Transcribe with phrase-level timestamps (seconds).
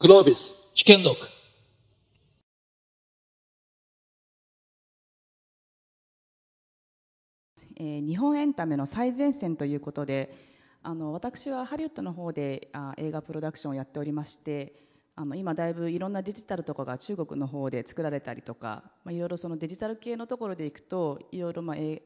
[0.00, 1.16] グロービス試験録
[7.80, 10.32] え日本エンタメの最前線ということで
[10.84, 14.72] あの私はハリウッドの方であ映画プロダクションをやっておりまして
[15.16, 22.02] あの今だいぶいろんなデジタルとかが中国の方で作られたりとか、まあ、いろいろそのデジタル系のところでいくといろいろまあ映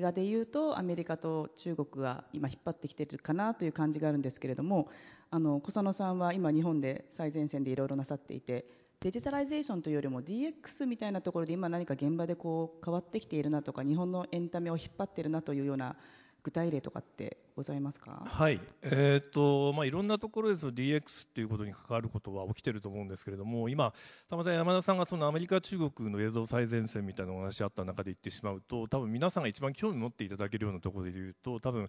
[0.00, 4.88] 画でいうとアメリカと中国が今引っ張ってきてるかなという感じがあるんですけれども
[5.30, 8.66] あの小佐野さんは今日本で最前線でいろいろなさっていて
[9.00, 15.96] digitalization というよりも DX みたいなところで今何か現場でこう変わってきているなとか日本のエンタメを引っ張ってるなというような
[16.42, 18.22] 具体例とかってございますか？
[18.24, 23.92] はい、えーとまあ、いろんなところでその DX っていうことに関わることは起きてると思うんですけれども、今、
[24.30, 31.88] たまたま山田さんがそのアメリカ、中国の映像最前線みたいなお話あった中で言ってしまうと、多分皆さんが一番興味を持っていただけるようなところで言うと、多分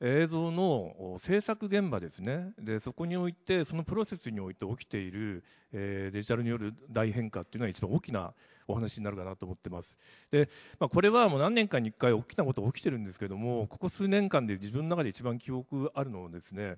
[0.00, 8.34] 映像の制作現場ですねで、そこにおいて、そのプロセスにおいて起きている、えーデジタルによる大変化っていうのは一番大きな
[8.68, 9.96] お話になるかなと思ってます。
[10.30, 16.76] でまあ、これはもう何年かに1回大きなことが起きてるんですけども、ここ数年間で自分の中で一番記憶あるのはですね、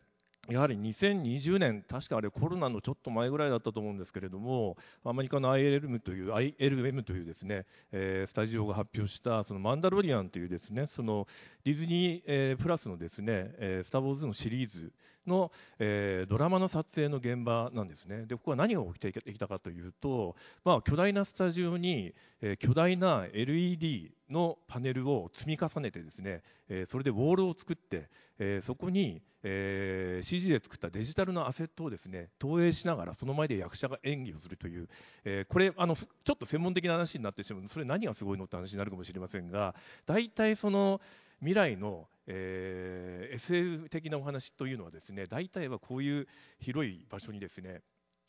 [0.49, 11.27] やはり2020年、確かあれコロナのちょっと前ぐらいだったと思うんですけれども、アメリカの ILM という ILM というですね、えースタジオが発表したそのマンダロリアンというですね、その
[11.65, 14.91] ディズニー、えープラスのですね、えースター・ウォーズのシリーズ
[15.27, 18.25] の、えードラマの撮影の現場なんですね。
[18.25, 34.89] で、ここは何が起きてきたかというと、まあ、巨大なスタジオに、えー巨大な LED のパネルを積み重ねてですね、えそれでウォールを作って、えそこに、えー CG で作ったデジタルのアセットをですね投影しながらその前で役者が演技をするという、
[35.25, 39.75] えこれあのちょっと専門的な話になってしまうそれ何がすごいのって話になるかもしれませんが
[40.07, 41.01] 大体その
[41.41, 46.27] 未来の、えー SF 的なお話というのはですね大体はこういう
[46.61, 47.83] 広い場所にですね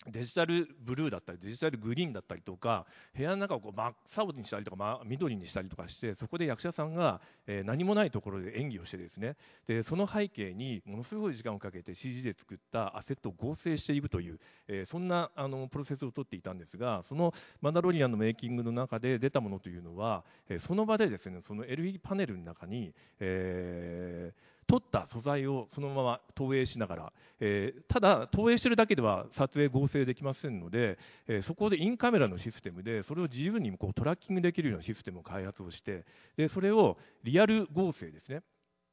[0.07, 9.35] デジタルブルーだったりデジタルグリーンだったりとか部屋の中をこう真っ青にしたりとか、ま、緑にしたりとかしてそこで役者さんが、え何もないところで演技をしてですね。
[9.67, 36.05] でその背景にものすごい時間をかけて CG で作ったアセットを合成していくという、えそんなあのプロセスをとっていたんですがそのマンダロリアンのメイキングの中で出たものというのは、えその場でですねその LED パネルの中に、えー撮った素材をそのまま投影しながら、えーただ投影してるだけでは撮影合成できませんので、えーそこでインカメラのシステムでそれを自由にこうトラッキングできるようなシステムを開発をして
[36.37, 38.43] でそれをリアル合成ですね。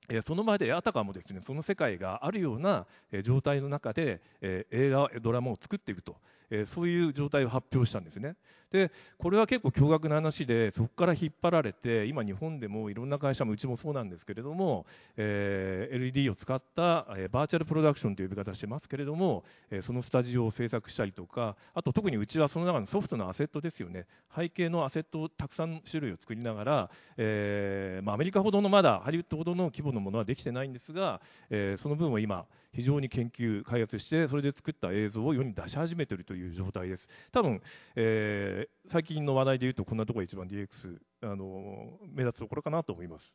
[0.08, 2.86] えその場であたかもですねその世界があるような
[3.22, 6.16] 状態の中で、え映画、ドラマを作っていくと、
[6.50, 8.36] えーそういう状態を発表したんですね。
[8.72, 14.86] でこれは結構驚愕な話でそこから引っ張られて今、日本でもいろんな会社もうちもそうなんですけれども、
[15.16, 31.20] えー LED を使った、えーバーチャルプロダクションという呼び方をしてますけれども、えーそのスタジオを制作したりとかあと特にうちはその中のソフトのアセットですよね背景のアセットをたくさん種類を作りながら、えーまあ、アメリカほどのまだハリウッドほどの規模のものはできてないんですが、
[31.50, 37.08] えーその分を今非常に研究開発してそれで作った映像を世に出し始めてるという状態です。
[37.32, 37.60] 多分、
[37.96, 43.34] えー最近の話題でいうとこんなところが一番 DX あの目立つところかなと思います。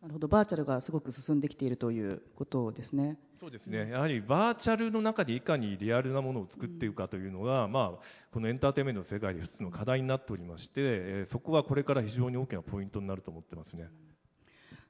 [0.00, 0.28] なるほど。
[0.28, 3.18] バーチャルがすごく進んできているということですね。
[3.36, 13.88] そうですね、やはりバーチャルの中でいかにリアルなものを作っていくかというのが、まあ、このエンターテインメントの世界で一つの課題になっておりまして、えーそこはこれから非常に大きなポイントになると思ってますね。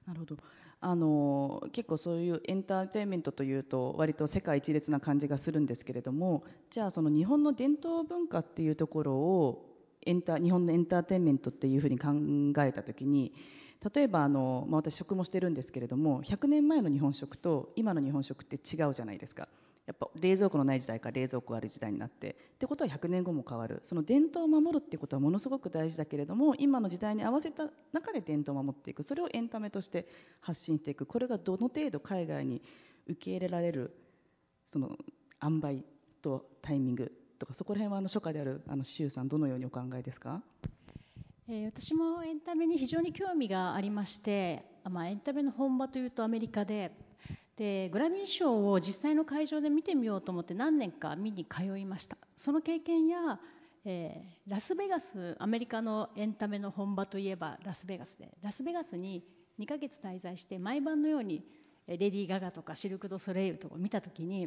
[0.07, 0.37] なるほど
[0.83, 9.67] あの結構そういうエンターテインメントというと割と世界一列な感じがするんですけれどもじゃあその日本の伝統文化っていうところを
[10.07, 12.09] エンタ日本のエンターテインメントっていうふうに考
[12.65, 13.35] えた時に
[13.95, 19.49] 例えばあの、まあ、私食もしてるんですけれども100年前の日本食と今の日本食って違うじゃないですか。
[19.91, 23.81] やっぱ冷蔵庫のない時代から冷蔵庫がある時代になってってことは100年後も変わる。
[23.83, 29.03] その伝統を守るっていうことはものすごく大事だけれども今の時代に合わせた中で伝統を守っていく。
[29.03, 30.07] それをエンタメとして
[30.41, 31.07] 発信していく。
[31.07, 32.63] これがどの程度海外に
[33.09, 33.97] 受け入れられる
[34.67, 34.97] その
[35.43, 35.83] 塩梅
[36.23, 37.11] とタイミング
[37.41, 40.41] とかそこら辺はあの初夏であるあの周さんどのようにお考えですか？
[41.49, 46.93] え私もエンタメに非常に興味がありまして、まあ、エンタメの本場というとアメリカで
[47.61, 52.17] でグラミー賞を実際の会場で見てみようと思って何年か見に通いました。
[52.35, 53.39] その経験や、
[53.85, 59.23] えーラスベガスアメリカのエンタメの本場といえばラスベガスでラスベガスに
[59.59, 61.45] 2ヶ月滞在して毎晩のように
[61.87, 64.47] レディー・ガガとかシルク・ド・ソレイユとかを見た時に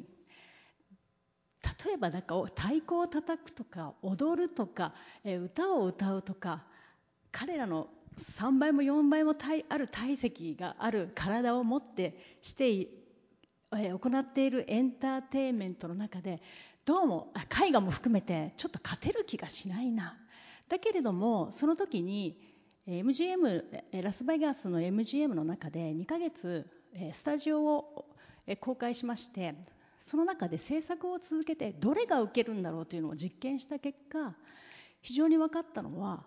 [1.86, 4.92] 例えばなんか太鼓を叩くとか踊るとか、
[5.24, 6.64] えー歌を歌うとか
[7.32, 9.36] 彼らの3倍も4倍も
[9.70, 13.03] ある体積がある体を持ってして
[13.80, 16.42] い行っているエンターテインメントの中で
[16.86, 17.34] どうも
[17.66, 20.18] 絵画も含めてちょっと勝てる気がしないな。
[20.70, 22.38] だけれどもその時に
[22.88, 23.64] MGM
[24.02, 26.68] ラスベガスの MGM の中で2ヶ月
[27.12, 28.06] スタジオを
[28.60, 29.56] 公開しまして
[30.00, 34.36] その中で制作を続けてどれが受けるんだろうというのを実験した結果
[35.02, 36.24] 非常に分かったのは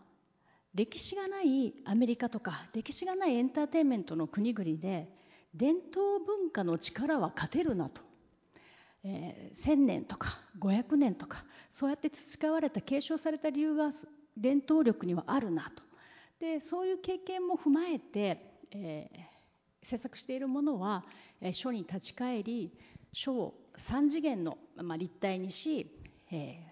[0.75, 5.09] 歴史がないアメリカとか歴史がないエンターテインメントの国々で
[5.57, 8.03] 伝統文化の力は勝てるなと、
[9.05, 13.91] えー、1000年とか500年とかそうやって培われた継承された理由が
[14.37, 15.83] 伝統力にはあるなと。
[16.39, 21.05] でそういう経験も踏まえて、えー、制作しているものは、
[21.41, 22.77] えー、書に立ち返り
[23.15, 25.91] 書を3次元の、まあ、立体にし、
[26.31, 26.63] えー、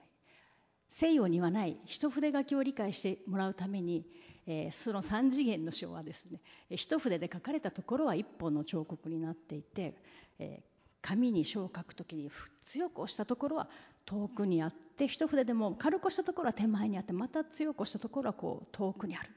[0.89, 4.05] 西洋にはない一筆書きを理解してもらうために
[4.47, 9.95] えー、その3次元の書はですね一筆で書かれたところは一本の彫刻になっていて、
[10.39, 10.63] えー、
[11.03, 12.31] 紙に書を書くときに
[12.65, 13.69] 強く押したところは
[14.05, 19.29] 遠くにあって一筆でも軽く押したところは手前にあってまた強く押したところはこう遠くにある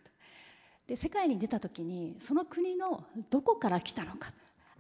[0.87, 4.31] で世界に出た時にその国のどこから来たのか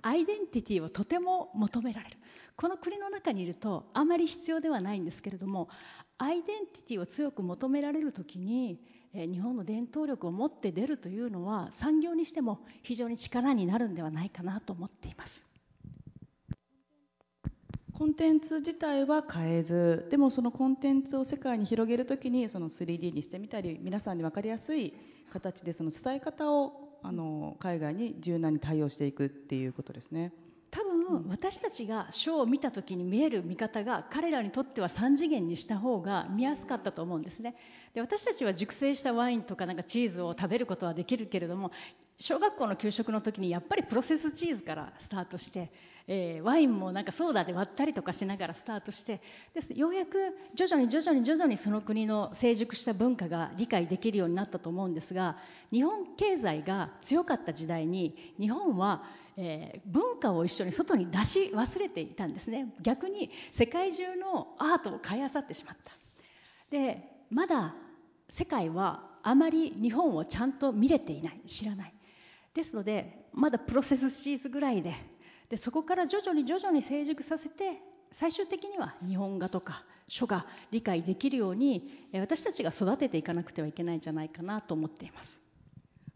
[0.01, 2.17] アイデンティティをとても求められる。
[2.55, 5.69] この国の中にいるとあまり必要ではないんですけれども
[6.17, 8.79] アイデンティティを強く求められる時に
[9.25, 15.47] 日本の伝統力を持って出るというのは産業にしても非常に力になるんではないかなと思っています
[17.97, 24.93] コンテンツ自体は変えずでもそのコンテンツを世界に広げるときにその 3D にしてみたり皆さんに分かりやすい
[25.33, 30.31] 形でその伝え方をあの海外に柔軟に対応していくっていうことですね。
[30.77, 37.55] 多分私たちがショーを見た時に見える見方が彼らにとっては3次元にした方が見やすかったと思うんですね。
[37.95, 41.71] で私たちは熟成したワインとかなんかチーズを食べることはできるけれども
[42.19, 45.71] 小学校の給食の時にやっぱりプロセスチーズからスタートして、
[46.09, 49.21] えー、ワインもなんかソーダで割ったりとかしながらスタートして
[49.53, 49.73] です。
[49.73, 55.37] ようやく徐々に徐々に徐々にその国の成熟した文化が理解できるようになったと思うんですが
[55.71, 59.03] 日本経済が強かった時代に日本は
[59.39, 62.73] えー、文化を一緒に外に出し忘れていたんですね。
[62.81, 65.93] 逆に世界中のアートを買い漁ってしまった。
[66.71, 67.75] でまだ
[68.29, 71.39] 世界はあまり日本をちゃんと見れていない。
[71.45, 71.93] 知らない。
[72.55, 74.95] ですのでまだプロセスチーズぐらいで
[75.49, 77.79] でそこから徐々に徐々に成熟させて
[78.11, 85.41] 最終的には日本画とか書が理解できるように私たちが育てていかなくてはいけないんじゃないかなと思っています。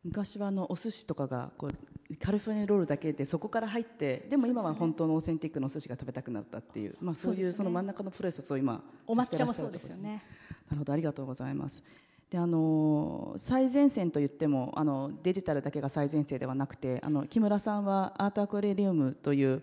[0.03, 10.23] 昔はあのお寿司とかがこうカルフォルニアロールだけでそこから入ってでも今は本当のオーセンティックのお寿司が食べたくなったっていう、まあ、そういうその真ん中のプロセスを今お抹茶もそうですよね。
[10.69, 11.83] なるほどありがとうございます
[12.31, 19.61] であの最前線といってもあのデジタルだけが最前線ではなくてあの木村さんはアートアクアリウムという、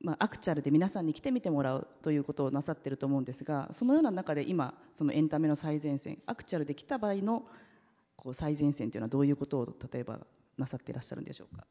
[0.00, 7.44] まあ、アクチャルで皆さんに来てみてもらうということをなさっていると思うんですがそのような中で今そのエンタメの最前線アクチャルで来た場合の
[8.16, 10.18] こう最前線というのはどういうことを例えば
[10.56, 11.66] なさっていらっしゃるんでしょうか？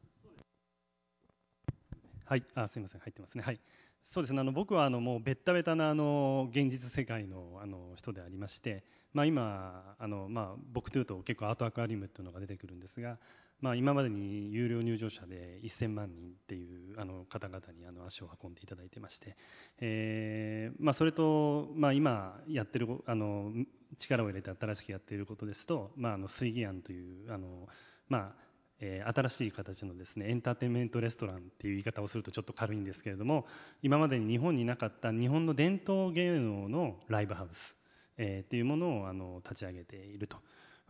[2.26, 3.42] はい、あすみません、入ってますね。
[3.42, 3.60] はい、
[4.04, 4.40] そうですね。
[4.40, 13.18] あの僕はあのもうベッタベタなあの現実世界のあの人でありまして、まあ今あのまあ僕というと結構アートアクアリウムっていうのが出てくるんですが、
[13.60, 19.36] まあ今までに有料入場者で1000万人っていうあの方々にあの足を運んでいただいてまして、
[19.80, 23.52] えー、まあそれとまあ今やってるあの
[23.98, 27.68] 力を入れて新しくやっていることですと、まああの水義案というあの
[28.08, 28.47] まあ
[28.80, 33.46] えー、新しい形のですねエンターテインメントレストランっていう言い方をするとちょっと軽いんですけれども
[33.82, 37.76] 今までに日本になかった日本の伝統芸能のライブハウス、
[38.16, 40.38] えー、っていうものをあの立ち上げていると。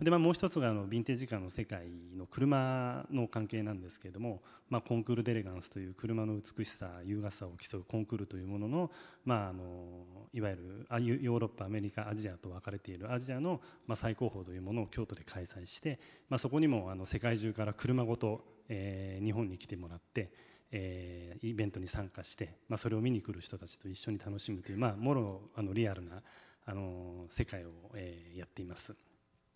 [0.01, 8.91] で、まあ、もう一つがあのヴィンテージカーの世界の車の関係なんですけれども、まあ、コンクール・デレガンスという車の美しさ優雅さを競うコンクールというものの,、
[9.25, 9.65] まあ、あの
[10.33, 10.87] いわゆる
[11.21, 20.31] ヨーロッパアメリカアジアと分かれているアジアの、まあ、最高峰というものを京都で開催して、まあ、そこにもあの世界中から車ごと、えー、日本に来てもらって、
[20.71, 26.23] えー、イベントに参加して、まあ、それを見に来る人たちと一緒に楽しむという、まあ、もろあのリアルな
[26.67, 28.95] あの世界を、えー、やっています。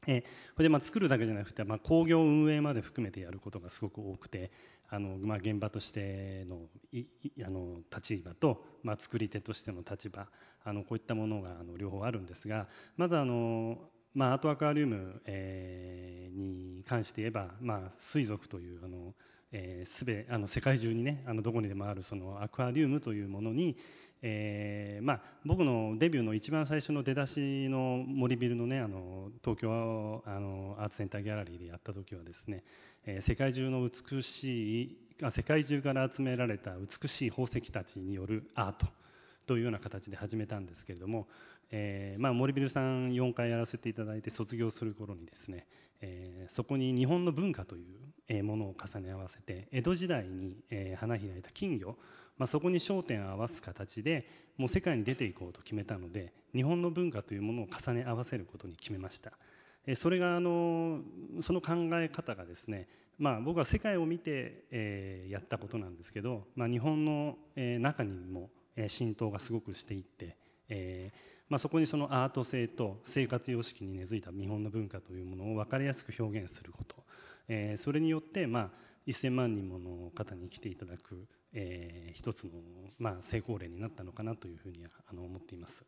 [0.06, 0.26] えー、こ
[0.58, 4.50] れでまあ作るだけじゃなくて、まあ、工業運営まで含めてやることがすごく多くて
[4.88, 6.58] あの、まあ、現場としての
[6.92, 7.06] い
[7.44, 10.26] あの立場と、まあ、作り手としての立場
[10.64, 12.66] あのこういったものがあの両方あるんですが
[12.96, 13.78] まずあの、
[14.14, 19.14] まあ、アートアクアリウム、えー、に関して言えば、まあ、水族というあの、
[19.52, 23.76] えー、すべあの世界中にねあのどこにでもあるそのアクアリウムというものに、
[24.24, 32.62] えーまあ、僕のデビューの一番最初の出だしの森ビルの,、ね、あの東京あのアーツセンターギャラリーでやった時はですね、
[33.04, 38.86] えー、世界中の美しいあ世界中から集められた美しい宝石たちによるアート
[39.46, 41.26] というような形で始めたんですけれども、
[41.72, 45.66] えーまあ、森ビルさん4回やらせていただいて卒業する頃にですね、
[46.00, 47.84] えー、そこに日本の文化とい
[48.30, 51.96] うものを重ね合わせて江戸時代に、え、花開いた金魚、
[52.42, 54.26] まあ、そこに焦点を合わす形で
[54.58, 59.32] もう世界に出ていこうと決めたので日本の文化というものを重ね合わせることに決めました。
[59.94, 61.02] それがあの
[61.40, 68.50] その考え方がですね、まあ、僕は世界を見て、え、やったことなんですけど、まあ、日本の、え、中にも、
[68.88, 70.36] 浸透がすごくしていって、
[70.68, 71.12] え
[71.48, 76.96] まあ、そこにそのアート性と生活様式に根付いた日本の文化というものを分かりやすく表現すること、
[77.48, 78.70] え、それによって、まあ、
[79.06, 82.52] 1000万人もの方に来ていただく、えー、一つの、
[82.98, 85.84] まあ、成功例になったのかなというふうにあの思っています。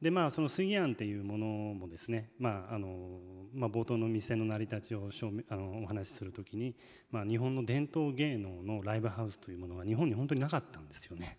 [0.00, 3.18] でまあ、その水案っていうものもですね、まああの
[3.52, 5.10] まあ、冒頭の店の成り立ちを
[5.48, 6.76] あのお話しするときに、
[7.10, 11.36] まあ、日本の伝統芸能のライブハウスというものが日本に本当になかったんですよね。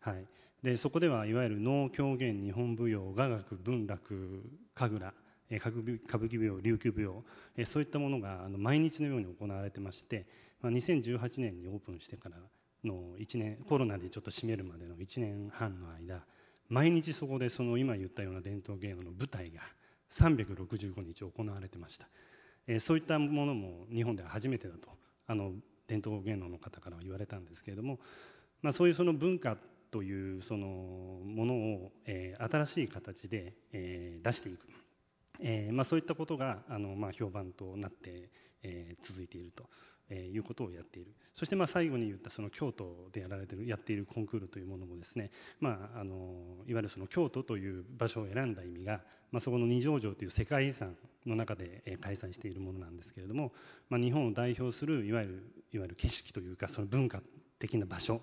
[0.00, 0.24] はい、
[0.62, 4.44] でそこではいわゆる能狂言日本舞踊雅楽文楽
[4.74, 5.16] 神楽
[5.48, 7.24] 歌舞伎舞踊琉球舞踊
[7.64, 10.26] そういったものがあの毎日のように行われてまして、
[10.60, 12.36] まあ、2018年にオープンしてから
[12.84, 16.24] の1年コロナでちょっと閉めるまでの1年半の間
[16.68, 19.60] 毎日そこでその今言ったような伝統芸能の舞台が
[20.10, 22.08] 365日行われてました、
[22.66, 24.88] えー、そういったものも日本では初めてだと
[25.26, 25.52] あの
[25.88, 27.98] 伝統芸能の方からは言われたんですけれども、
[28.62, 29.56] まあ、そういうその文化
[29.90, 34.66] というそのものを、えー、新しい形で、えー、出していく、
[35.40, 38.30] えーまあ、そういったことがあの、まあ、評判となって、
[38.62, 39.68] えー、続いていると。
[40.08, 41.12] えー、いうことをやっている。
[41.34, 46.14] そしてまあ最後に言ったその京都でやられてるやっているコンクールというものもですね、まあ、あの
[46.66, 49.00] いわゆるその京都という場所を選んだ意味が、
[49.32, 50.96] まあ、そこの二条城という世界遺産
[51.26, 53.52] の中で開催しているものなんですけれども、
[53.90, 57.20] まあ、日本を代表するいわゆるいわゆる景色というかその文化
[57.58, 58.22] 的な場所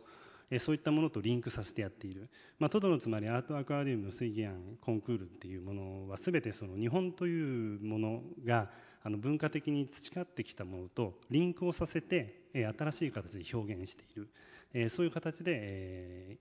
[0.59, 8.69] そういったものとリンクさせてやっている、まあ、トドのつまりアートアクアリウム水技案コンクールっていうものは全てその日本というものが
[9.03, 14.29] あの文化的に培ってきたものとリンクをさせて、え新しい形で表現している、
[14.73, 16.37] えそういう形で、え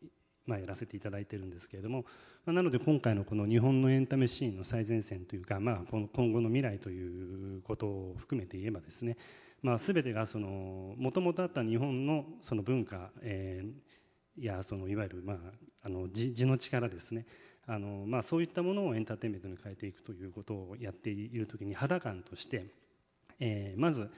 [0.47, 2.04] まあ、やらせていただいてるんですけれども、
[2.45, 9.16] まあ、なので今回のこの日本のエンタメシーンの最前線というか、まあ、この今後の未来ということを含めて言えばですね、
[9.62, 15.37] まあ、全てがもともとあった日本のその文化、えー、やそのいわゆる、まあ、
[15.85, 17.26] あの字の力ですね。
[17.66, 22.66] あの、まあ、そういったものをエンターテインメントに変えていくということをやっている時に肌感として、
[23.40, 24.11] えー、まず、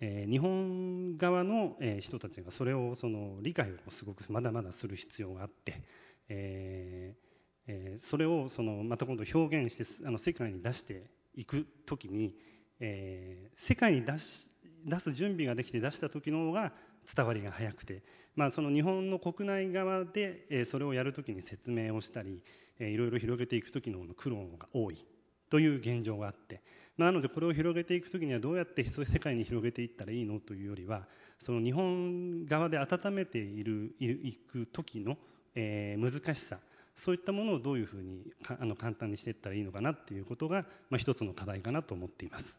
[0.00, 5.82] えー、日本側の、え、人たちがそれをその理解をすごくまだまだする必要があって、
[6.28, 7.26] えー
[7.68, 12.34] えー、それをそのまた今度表現してあの世界に出していく時に、
[12.80, 14.50] えー、世界に出し
[14.84, 16.72] 出す準備ができて出した時の方が
[17.14, 18.02] 伝わりが早くて、
[18.34, 22.42] まあ、その日本の国内側で、え、それをやるときに説明をしたり、
[22.78, 25.04] え、いろいろ広げていく時の苦労が多い
[25.48, 26.60] という現状があって、
[26.98, 31.06] なのでこれを広げていく時にはどうやって世界に広げていったらいいのというよりは
[31.38, 35.18] その日本側で温めているいく時の、
[35.54, 36.58] え、難しさ
[36.94, 42.58] そういったものをどういうふうにあの簡単にしていったらいいのかなっていうことが、まあ、一つの課題かなと思っています。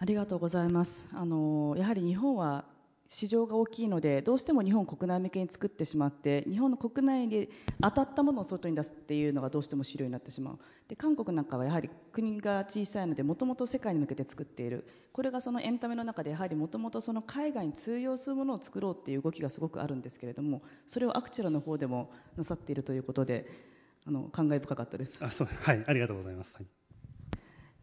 [0.00, 1.06] ありがとうございます。
[1.12, 2.64] あのやはり日本は
[3.08, 7.48] 市場が大きいのでどうしても日本国内向けに作ってしまって日本の国内で
[7.80, 10.58] 当たったものを外に出すっていうのがどうしても主流になってしまう。
[10.88, 14.86] で韓国なんかはやはり国が小さいのでもともと世界に向けて作っている。
[15.12, 23.46] これがそのエンタメの中でやはりもともとその海外に通用するものを作ろうっていう動きがすごくあるんですけれどもそれをアクチュラの方でもなさっているということで
[24.06, 25.18] あの感慨深かったです。
[25.24, 26.66] あそうはいありがとうございます、はい、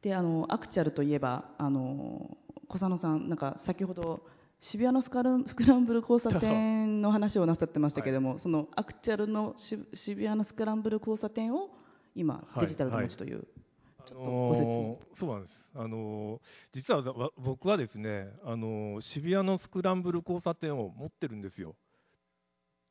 [0.04, 4.22] であのアクチュアルといえばあの小佐野さんなんか先ほど
[4.60, 9.86] 渋谷のスカルスクランブル交差点の話をなさってましたけれども、はい、そのアクチュアルの渋
[10.24, 11.70] 谷のスクランブル交差点を
[12.16, 13.46] 今、デジタルで持ちという、はい
[14.06, 16.40] ちょっとご説明、そうなんです、あの
[16.72, 17.02] 実は
[17.38, 21.76] 僕はですね、あの渋谷のスクランブル交差点を持ってるんですよ。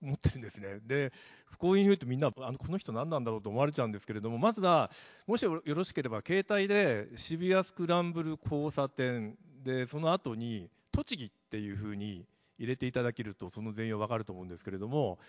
[0.00, 0.80] 持ってるんですね。
[0.86, 1.12] で、
[1.46, 4.90] 不幸に言うとみんな、あのこの人何なんだろうと思われちゃうんですけれども、まずは、
[5.26, 12.26] もしよろしければ、携帯で渋谷スクランブル交差点で、その後に、栃木っていうふうに
[12.58, 15.20] 入れていただけるとその全容わかると思うんですけれども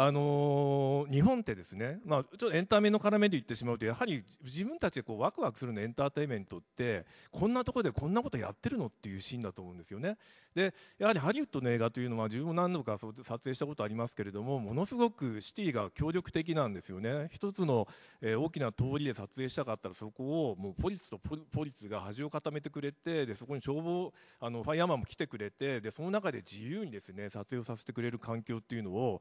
[0.00, 10.16] あのー、日本ってですね、まあ、ちょっとエンタメの絡めで言ってしまうと、やはり自分たちでこうワクワクするのエンターテインメントって、こんなところでこんなことやってるのっていうシーンだと思うんですよね。
[10.54, 17.28] で、やはりハリウッドの映画というのは、自分も何度か撮影したことありますけれども、ものすごくシティが協力的なんですよね。
[17.32, 17.88] 一つの、
[18.22, 29.20] え、大きな通りで撮影したかったら、そこをもうポリスとポリスが端を固めてくれて、でそこに消防、あのファイヤーマンも来てくれて、でその中で自由にですね撮影をさせてくれる環境っていうのを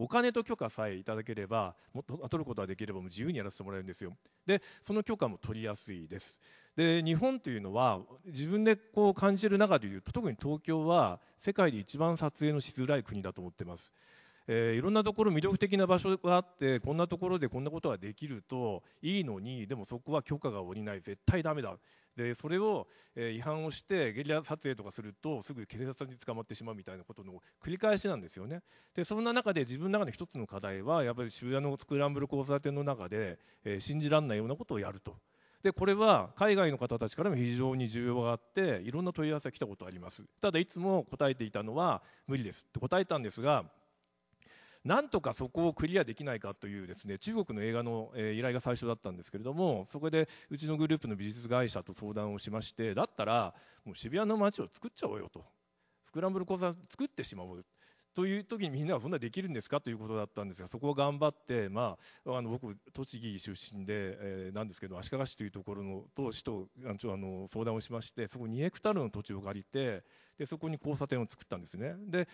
[0.00, 4.16] お金と許可さえいただければ、も取ることができればもう自由にやらせてもらえるんですよ。
[4.46, 6.40] で、その許可も取りやすいです。
[6.76, 13.92] で、日本というのは、自分でこう感じる中でいうと、特に東京は世界で一番撮影のしづらい国だと思ってます。
[14.50, 21.76] えー、いろんなところ魅力的な場所があってこんなところでこんなことができるといいのにでもそこは許可が下りない絶対ダメだ
[22.18, 27.32] でそれを、え、違反をしてゲリラ撮影とかするとすぐ警察に捕まってしまうみたいなことの
[27.62, 28.60] 繰り返しなんですよね
[28.94, 35.14] でそんな中で自分の中で一つの課題はやっぱり渋谷のスクランブル交差点の中で、え、信じられないようなことをやると。
[35.62, 43.64] でこれは海外の方たちからも非常に重要があっていろんな問い合わせが来たことありますただいつも答えていたのは無理ですって答えたんですが
[44.84, 53.54] なんとかそこをクリアできないかというですね中国の映画の、え依頼が最初だったんですけれどもそこでうちのグループの美術会社と相談をしましてだったら
[53.84, 55.44] もう渋谷の街を作っちゃおうよと
[56.04, 57.64] スクランブル交差点作ってしまおう
[58.14, 70.02] という時にみんなはそんなできるんですかということだったんですがそこを頑張って、まあ、あの僕、栃木出身で、えー、なんですけど足利市というところのと市とあの相談をしましてそこ2ヘクタールの土地を借りて
[70.36, 71.94] でそこに交差点を作ったんですね。
[72.08, 72.28] で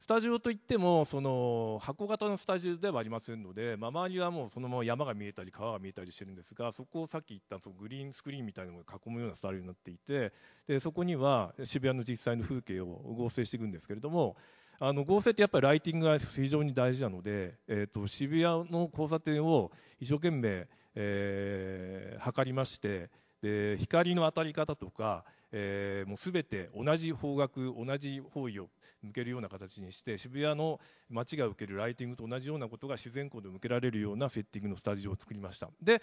[0.00, 10.32] スタジオといってもその箱型のスタジオではありませんので、まあ、周りはもうそのまま山が見えたり川が見えたりしてるんですがそこをさっき言ったそのグリーンスクリーンみたいなのが囲むようなスタイルになっていて
[10.66, 14.36] でそこには渋谷の実際の風景を合成していくんですけれども
[14.80, 23.10] あの合成ってやっぱりライティングが非常に大事なので、えーと、渋谷の交差点を一生懸命、えー、測りまして
[23.42, 28.68] で光の当たり方とかえー、もうすべて同じ方角、同じ方位を
[29.02, 35.70] 向けるような形にして、渋谷の街が受けるライティングと同じようなことが自然光で向けられるようなセッティングのスタジオを作りました。
[35.82, 36.02] で、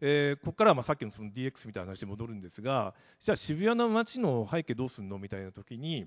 [0.00, 6.06] えー、ここからはまあさっきのその DX みたいな話に戻るんですが、じゃあ渋谷の街の背景どうするのみたいな時に、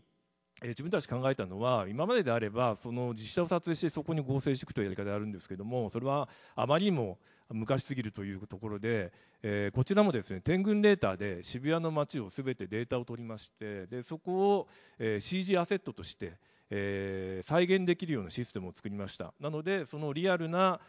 [0.62, 7.20] えー、自分たち考えたのは、今までであれば、その実写を撮影してそこに合成していくというやり方であるんですけども、それはあまりにも
[7.52, 14.68] 昔すぎるというところで、えー、こちらもですね天群データで渋谷の街をすべてデータを取りましてでそこを、
[15.00, 16.34] えー、CG アセットとして、
[16.70, 19.34] えー、再現できるようなシステムを作りました。
[19.40, 20.80] なのでそのリアルな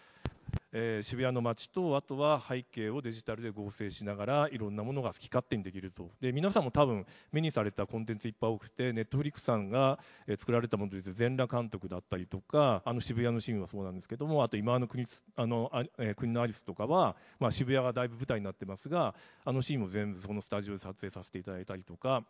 [0.72, 6.11] え、渋谷の街とあとは背景をデジタルで合成しながらいろんなものが好き勝手にできると。
[6.20, 9.98] で皆さんも多分目にされたコンテンツいっぱい多くてネットフリックスさんが、
[10.38, 22.24] 作られたもので全裸監督だったりとかあの渋谷のシーンはそうなんですけどもあと今の国あのあ、えー、国のリスとかは、まあ、渋谷がだいぶ舞台になってますがあのシーンも全部そのスタジオで撮影させていただいたりとか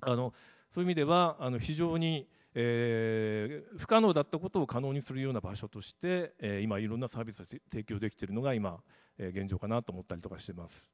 [0.00, 0.32] あの
[0.70, 8.80] そういう意味ではあの非常にえー、不可能だったことを可能にするような場所として、えー、今いろんなサービスを提供できているのが今、
[9.18, 10.90] えー、現状かなと思ったりとかしてます。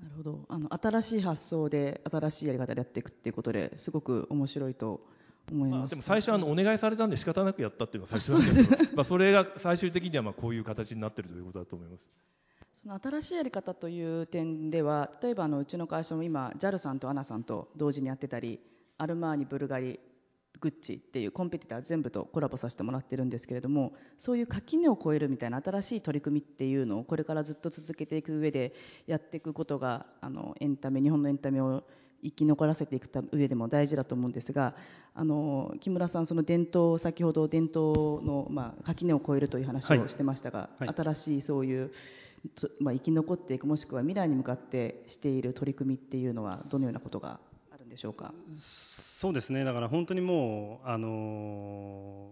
[0.00, 5.00] なるほどあの新しい発想で新しいやり方でやっていくっていうことですごく面白いと
[5.54, 8.46] 思います、まあ、でも最初あのお願いされたんで仕方なくやったっていうのが最初。
[8.46, 8.70] なんです。
[8.70, 12.08] け どまあそれが最終的にはまあこういう形になっているということだと思います。
[12.74, 18.60] その新しいやり方という点では例えばあのうちの会社も今 JAL さんと ANA さんと同時にやってたり
[18.98, 19.98] アルマーニブルガリ
[20.60, 28.74] グッチっていうコンペティター全部とコラボさせてもらってるんですけれどもそういう垣根を越えるみたいな新しい取り組みっていうのをこれからずっと続けていく上で
[29.06, 31.84] やっていくことがあのエンタメ日本のエンタメを
[32.26, 34.74] 生き残らせていく上でも大事だと思うんですが
[35.14, 41.92] あの木村さんその伝統先ほど伝統の、まあ、垣根を越えるという話をしてましたが、はいはい、新しいそういう、
[42.80, 47.38] まあ、生き残っていくもしくは未来に向かってしている取り組みっていうのはどのようなことが
[47.72, 48.34] あるんでしょうか？
[48.54, 52.30] そうですねだから本当にもうあの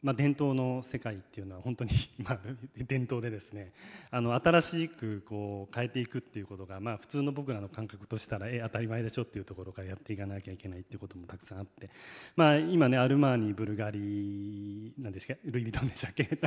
[0.00, 1.90] まあ、伝統の世界っていうのは本当に
[2.22, 2.40] まあ、
[2.76, 3.72] 伝統でですね
[4.10, 11.90] あの新しくこう変えていくっていうことが、まあ、普通の僕らの感覚としたらえ当たり前でしょっていうところからやっていかなきゃいけないっていうこともたくさんあって、
[12.36, 16.28] まあ、今ねアルマーニブルガリなんですかルイ・ヴィトンでしたっけ？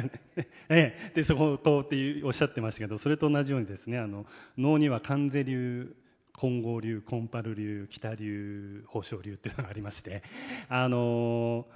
[0.70, 1.12] ええ。
[1.14, 4.26] でそことっておっしゃってましたけどそれと同じようにですねあの
[4.58, 5.94] 能には関税流
[6.34, 10.24] 金剛流コンパル流北流宝生流っていうのがありまして
[10.70, 11.68] あの、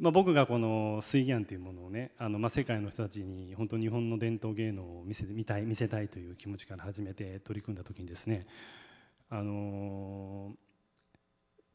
[0.00, 8.46] まあ、僕がこの水源というものをねあの、まあ、世界の人たちに本当日本の伝統芸能を見せ見たい見せたいという気持ちから始めて取り組んだ時にですね
[9.28, 10.54] あの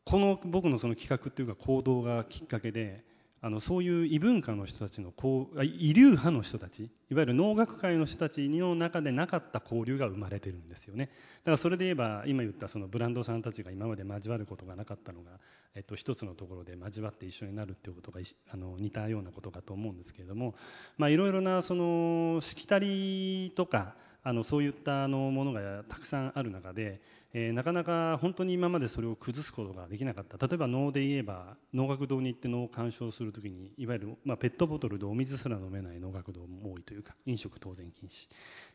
[0.05, 3.03] この僕のその企画っていうか行動がきっかけで
[3.45, 11.11] あのそういう異文化の人たちのこう異流派の人たちいわゆる農学界の人たちの中でなかった交流が生まれてるんですよね。
[11.43, 15.29] だからそれで言えば今言ったそのブランドさんたちが今まで交わることがなかったのが、
[15.75, 18.19] えっと、一つのところで交わって一緒になるっていうことが
[18.51, 20.55] あの似たようなことかと思うんですけれども
[20.97, 26.99] いろいろなそのしきたりとかあのそういったあのものがたくさんある中で、
[27.37, 30.47] えー、なかなか本当に今までそれを崩すことができなかった。
[30.47, 38.29] 例えば能で言えば能楽堂に行って能を鑑賞するときにいわゆる、まあ、ペットボトルでお水すら飲めない能楽堂も多いというか飲食当然禁止、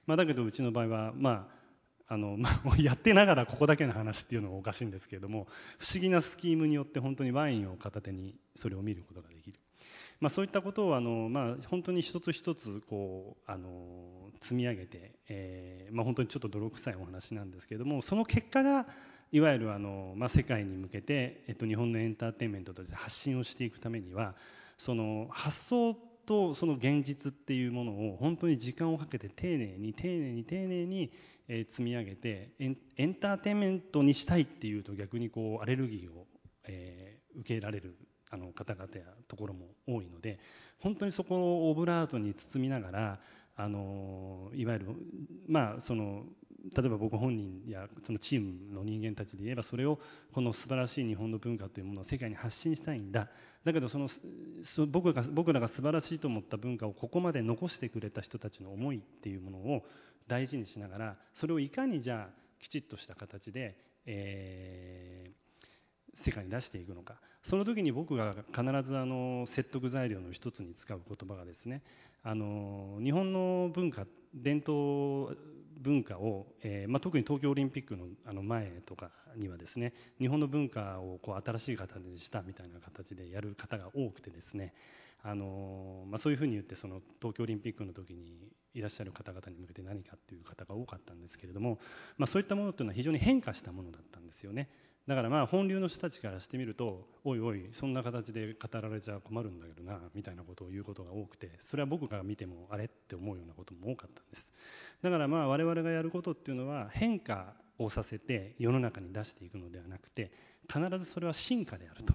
[0.06, 1.60] まあ、だけどうちの場合はまあ
[2.12, 5.46] あの まあ、やってながらここだけの話っていうのがおかしいんですけれども
[5.78, 9.58] 不思議なスキームによって本当にワインを片手にそれを見ることができる。
[10.20, 13.68] まあ、そういったことをあの、まあ、本当に一つ一つこうあの
[14.40, 18.86] 積み上げて、えーまあ、本当にちょっと泥臭いお話なんですけれどもその結果が
[19.32, 24.34] いわゆるあの、まあ、世界に向けて、えっと、日本のエンターテインメントとして発信をしていくためには
[24.76, 31.12] その発想とその現実っていうものを本当に時間をかけて丁寧に丁寧に丁寧に
[31.68, 36.26] 積み上げてエンエンターテインメントにしたいっていうと逆にこうアレルギーを、
[36.66, 37.96] えー、受けられる
[38.30, 40.38] あの方々やところも多いので
[40.78, 43.20] 本当にそこをオブラートに包みながら
[43.56, 44.86] あのいわゆる
[45.48, 46.24] まあその
[46.74, 49.98] 例えば僕本人やそのチームの人間たちで言えばそれを
[50.32, 53.28] この素晴らしい日本の文化というものを世界に発信したいんだ。
[53.64, 54.08] だけどその
[54.88, 59.84] 僕が僕らが素晴らしいと思った文化をここまで残してくれた人たちの思いっていうものを
[60.28, 65.66] 大事にしながらそれをいかにじゃあきちっとした形で、えー、
[66.14, 67.20] 世界に出していくのか。
[67.42, 71.82] その時に僕が必ずあの説得材料の一つに使う言葉がですね
[72.22, 75.36] あの日本の文化伝統
[75.80, 84.74] 文化を、えーまあ、特に東京オリンピックのあの前とかにはですね日本の文化をこう新しい形にしたみたいな形でやる方が多くてですね
[85.22, 91.78] あの、まあ、そういうふうに言ってその東京オリンピックの時にいらっしゃる方々に向けて何かっていう方が多かったんですけれども、
[92.18, 94.68] まあ、そういったものというのは非常に変化したものだったんですよね。
[95.10, 104.52] だからまあ本流の人たちからしてみるとおいおいそんな形で語られちゃ困るんだけどなみたいなことを言うことが多くてそれは僕が見てもあれって思うようなことも多かったんです。
[105.02, 110.30] だからまあ我々がやることっていうのは変化をさせて世の中に出していくのではなくて
[110.72, 112.14] 必ずそれは進化であると。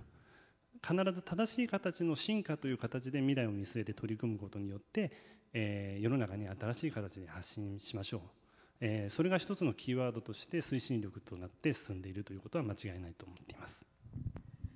[0.82, 5.12] 必ず正しい形の進化という形で未来を見据えて取り組むことによって、
[5.52, 8.45] えー、世の中に新しい形で発信しましょう。
[8.82, 13.86] えー、それが一つのキーワードとして推進力となって進んでいるということは間違いないと思っています。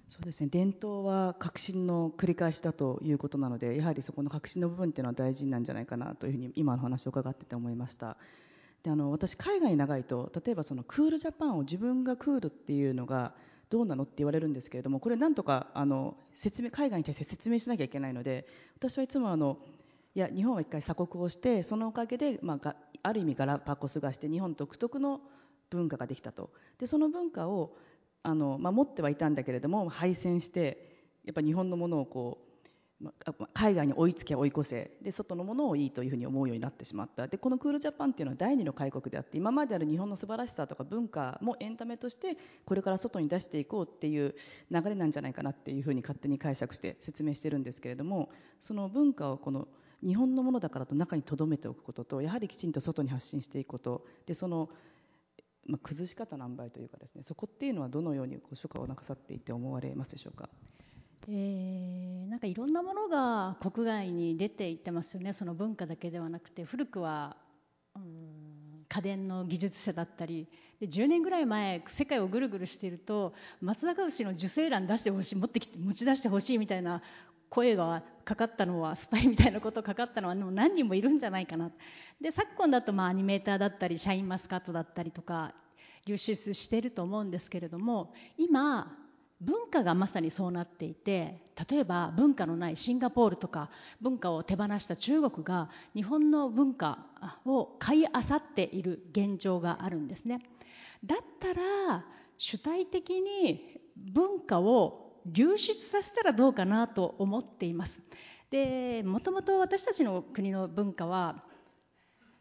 [0.08, 0.50] そうですね。
[0.50, 8.18] 伝統は革新の繰り返しだということなのでやはりそこの革新の部分っていうのは大事なんじゃないかなというふうに今の話を伺ってて思いました。
[8.84, 13.34] であの私海外に長いと例えばそのクールジャパンを自分がクールっていうのが
[13.70, 19.58] どうなのって言われるんですけれどもこれなんとかあの説明海外に対して説明しなきゃいけないので私はいつもあの
[20.16, 25.22] いや日本は一回鎖国をしてそのおかげで、まあ、ある意味ガラパゴスがして日本独特の
[25.70, 26.52] 文化ができたと。
[26.78, 27.76] でその文化を
[28.24, 30.90] あの、まあ、持ってはいたんだけれども敗戦して
[31.26, 32.40] やっぱ日本のものをこ
[33.02, 34.92] う、まあ、海外に追いつけ追い越せ。
[35.02, 37.28] で外のものをいいというふうに思うようになってしまった。
[37.28, 44.36] でこのクールジャパンっていうのは第二の開国であって今まである日本の素晴らしさとか文化もエンタメとしてこれから外に出していこうっていう
[44.72, 48.30] 流れなんじゃないかなっていうふうに勝手に解釈して説明してるんですけれども
[48.62, 49.68] その文化をこの
[50.02, 54.70] 日本のものだからと中に留めておくこととやはりきちんと外に発信していくことでその、
[55.66, 60.50] まあ、崩し方何倍というかですねそこっていうのはどのようにご所感をなさっていて思われますでしょうか？
[61.28, 67.36] えー、なんかいろんなものが国外に出ていってますよねその文化だけではなくて古くは、
[67.96, 68.04] うん、
[68.90, 70.48] 家電の技術者だったり
[70.80, 77.02] で10年ぐらい前世界をぐるぐるしていると松坂牛の受精卵出してほしい持ってきて持ち出してほしいみたいな
[77.50, 81.72] 声がかかったのはスパイみたいなことかかったのはも何人もいるんじゃないかな。
[82.22, 85.54] で昨今だとまあアニメーターだったりシャインマスカットだったりとか
[86.06, 88.99] 流出してると思うんですけれども今
[89.42, 93.70] 文化がまさにそうなっていて例えば文化のないシンガポールとか
[94.02, 97.06] 文化を手放した中国が日本の文化
[97.46, 100.42] を買いあさっている現状があるんですね。
[101.06, 102.06] だったら
[102.38, 108.02] 主体的に文化を流出させたらどうかなと思っています。
[108.50, 111.44] でもともと私たちの国の文化は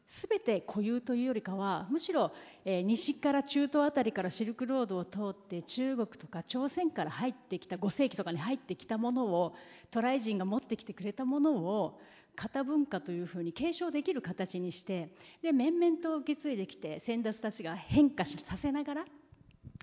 [0.08, 2.32] 全て固有というよりかはむしろ、
[2.64, 9.54] えー、西から中東あたりからシルクロードを通って中国とか朝鮮から入ってきた5世紀とかに入ってきたものを
[9.90, 12.00] 渡来人が持ってきてくれたものを
[12.36, 15.10] 型文化というふうに継承できる形にして
[15.42, 19.02] で面々と受け継いできて先達たちが変化させながら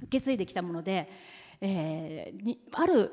[0.04, 1.10] 受け継いできたもので
[1.62, 3.12] えー、にある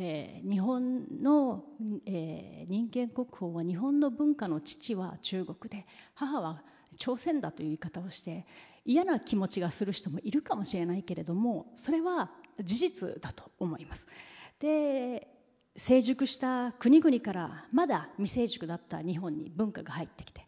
[0.00, 1.64] えー、日本の、
[2.06, 6.62] えー、人間国宝は日本の文化の父は中国で母は
[6.96, 8.46] 朝鮮だという言い方をして
[8.84, 12.30] 嫌な気持ちがする人もいるかもしれないけれどもそれは
[12.62, 14.06] 事実だと思います。
[14.60, 15.28] で
[15.76, 20.44] 成熟した国々からまだ未成熟だった日本に文化が入ってきて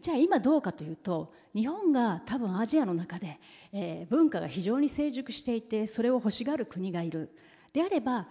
[0.00, 3.38] じゃあ今どうかというと日本が多分アジアの中で、
[3.72, 7.30] えー、文化が非常に成熟していてそれを欲しがる国がいる
[7.72, 8.26] であれば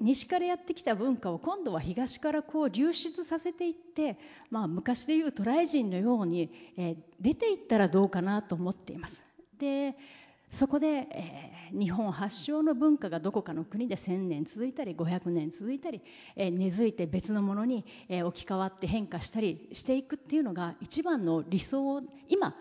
[0.00, 4.18] 西からやってきた文化を今度は東からこう流出させていって、
[4.50, 9.22] まあ、昔でいう渡来人のように、え、出ていったらどうかなと思っています。
[9.58, 9.94] で
[10.50, 16.02] そこで、えー、日本発祥の文化がどこかの国で1000年続いたり500年続いたり、
[16.34, 22.56] えー、根付いて別のものに、えー、置き換わって変化したりしていくっていうのが一番の理想を今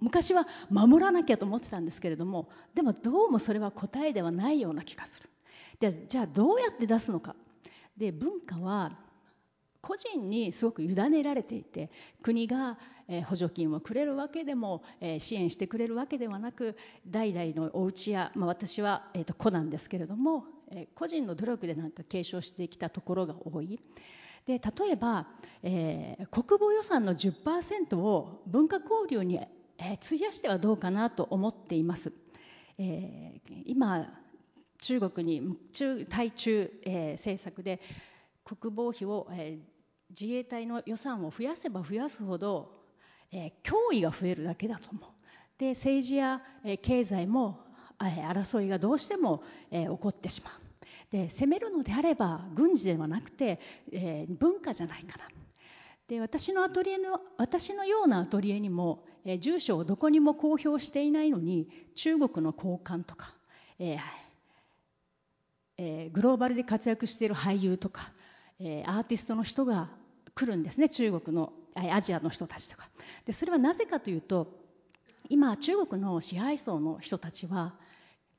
[0.00, 5.28] 昔は守らなきゃと思ってたんですけれどもでもどうもそれは答えではないような気がする。
[5.80, 7.34] でじゃあどうやって出すのか
[7.96, 8.98] で文化は
[9.80, 11.90] 個人にすごく委ねられていて
[12.22, 12.78] 国が
[13.26, 14.82] 補助金をくれるわけでも
[15.18, 20.46] 支援してくれるわけではなく代々のお家や、まあ、私は、えー、と子なんですけれども
[20.94, 23.78] 個人の努力でなんか継承してきたところが多い。
[24.46, 25.26] で例えば、
[25.62, 32.12] えー、国防予算の10%を文化交流に、えー、費やしてはどうかなと思っています。
[32.76, 34.23] えー、今
[34.84, 37.80] 中国に中対中、えー、政策で
[38.44, 39.62] 国防費を、えー、
[40.10, 42.70] 自衛隊の予算を増やせば増やすほど、
[43.32, 45.10] えー、脅威が増えるだけだと思う。
[45.56, 47.60] で政治や、えー、経済も、
[48.02, 50.52] えー、争いがどうしても、えー、起こってしまう。
[51.10, 55.24] で攻めるのであれば軍事ではなくて、えー、文化じゃないかな。
[56.08, 63.32] で私のアトリエの私のようなアトリエにも、えー、住所をどこにも公表していないのに中国の高官とか、
[63.78, 63.98] えー、
[65.76, 68.12] えー、グローバルで活躍している俳優とか、
[68.60, 69.88] えー、アーティストの人が
[70.34, 70.88] 来るんですね。
[70.88, 72.88] 中国のアジアの人たちとか。
[73.24, 74.64] でそれはなぜかというと
[75.28, 77.74] 今中国の支配層の人たちは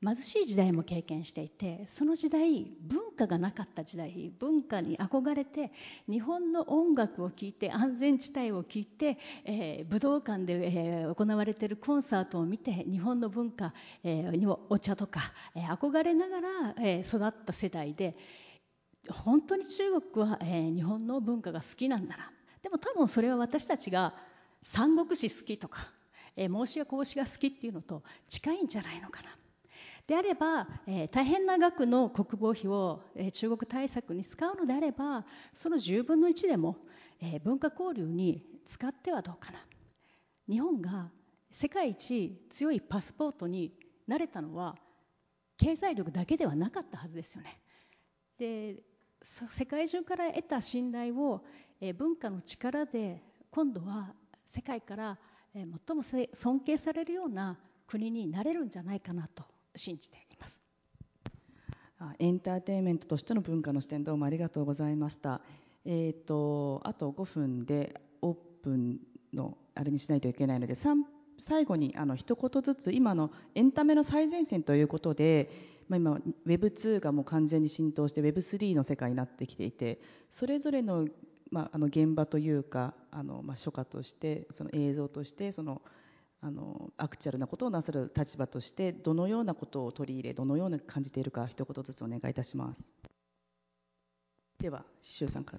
[0.02, 5.72] 貧しい時代も経験していてその時代文化がなかった時代文化に憧れて
[6.08, 13.72] 日本の音楽を聴いて安全地帯を聴いて、えー、武道館で、えー、行われているコンサートを見て日本の文化、
[14.04, 15.20] えー、にお茶とか、
[15.54, 18.16] えー、憧れながら、えー、育った世代で
[19.10, 22.30] 本当に中国は、えー、日本の文化が好きなんだな
[22.62, 24.14] でも多分それは私たちが
[24.62, 25.88] 三国志好きとか、
[26.36, 29.35] えー、孟子や孔子が好きっていうのと近いんじゃないのかな。
[30.06, 36.76] であれば、えー、大変な額の国防費を、えー、中国対策に使うのであればその10分の1でも、
[37.20, 39.58] えー、文化交流に使ってはどうかな
[40.48, 41.10] 日本が
[41.50, 43.72] 世界一強いパスポートに
[44.06, 44.76] なれたのは
[45.58, 47.58] 経済力だけではなかったはずですよね。
[48.38, 48.76] で
[49.22, 51.42] 世界中から得た信頼を、
[51.80, 54.14] えー、文化の力で今度は
[54.44, 55.18] 世界から、
[55.54, 56.02] 最も
[56.34, 59.44] 尊敬されるような国になれるんじゃないかなと
[59.76, 60.60] 信じています
[62.18, 65.40] エンターテインメントとしての文化の視点どうもありがとうございました。
[65.86, 68.98] えーと、あと5分でオープン
[69.32, 70.74] のあれにしないといけないので
[71.38, 75.50] 最後にあの一言ずつ今のエンタメの最前線ということで、
[75.88, 81.06] まあ、今 Web2 がもう完全に浸透して Web3 の世界になってきていてそれぞれの,、
[81.50, 85.82] まあ、あの現場というかあの、まあ、書家としてその映像としてその
[86.40, 92.86] あのアクチュアルなことをなさる立場としてどのようなことを取り入れどのように感じているか一言ずつお願いいたします。
[94.58, 95.56] では刺繍さんか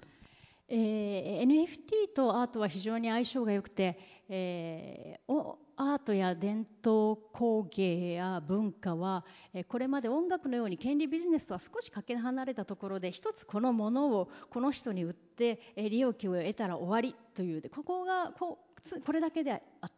[0.70, 18.58] えー、NFT とアートは非常に相性が良くて、えー、アートや伝統工芸や文化は、えー、これまで音楽のように権利ビジネスとは少しかけ離れたところで一つこのものをこの人に売って、えー、利益を得たら終わりというでここがこ
[19.06, 19.92] これだけであっ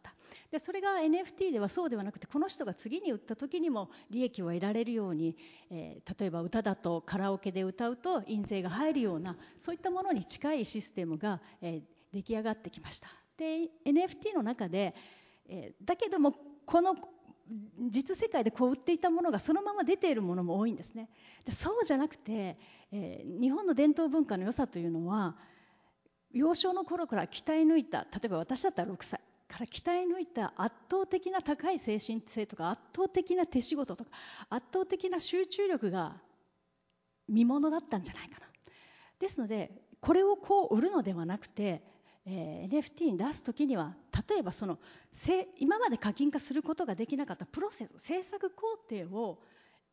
[0.51, 5.37] でそれが NFT ではそうではなくてこの人が次に売った時にも利益を得られるように、
[5.69, 11.81] えー、例えば歌だとカラオケで歌うと印税が入るようなそういったものに近いシステムが、えー、
[12.13, 13.07] 出来上がってきました。
[13.37, 14.93] で NFT の中で、
[15.47, 16.35] えー、だけども
[16.65, 16.95] この
[17.89, 21.09] 実世界でこう売っていたものがそのまま出ているものも多いんですね。
[21.45, 22.57] じゃそうじゃなくて、
[22.91, 25.37] えー、日本の伝統文化の良さというのは
[26.33, 29.21] 幼少の頃から鍛え抜いた例えば私だったら6歳。
[29.51, 34.11] から鍛え抜いた圧倒的な高い精神性とか圧倒的な手仕事とか
[34.49, 36.15] 圧倒的な集中力が
[37.27, 38.47] 見ものだったんじゃないかな。
[39.19, 41.83] ですのでこれをこう売るのではなくて、
[42.25, 43.95] えー、NFT に出す時には
[44.29, 44.79] 例えばその
[45.59, 49.43] 今まで課金化することができなかったプロセス制作工程を、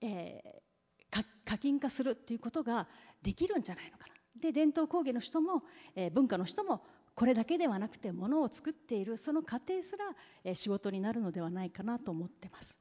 [0.01, 2.87] えー、課金化するっていうことが
[3.23, 5.65] できるんじゃないのかなで伝統工芸の人も、
[5.97, 6.83] えー、文化の人も
[7.19, 10.05] これだけではなくてものを作っているその過程すら、
[10.45, 12.79] えー、仕事になるのではないかなと思ってます。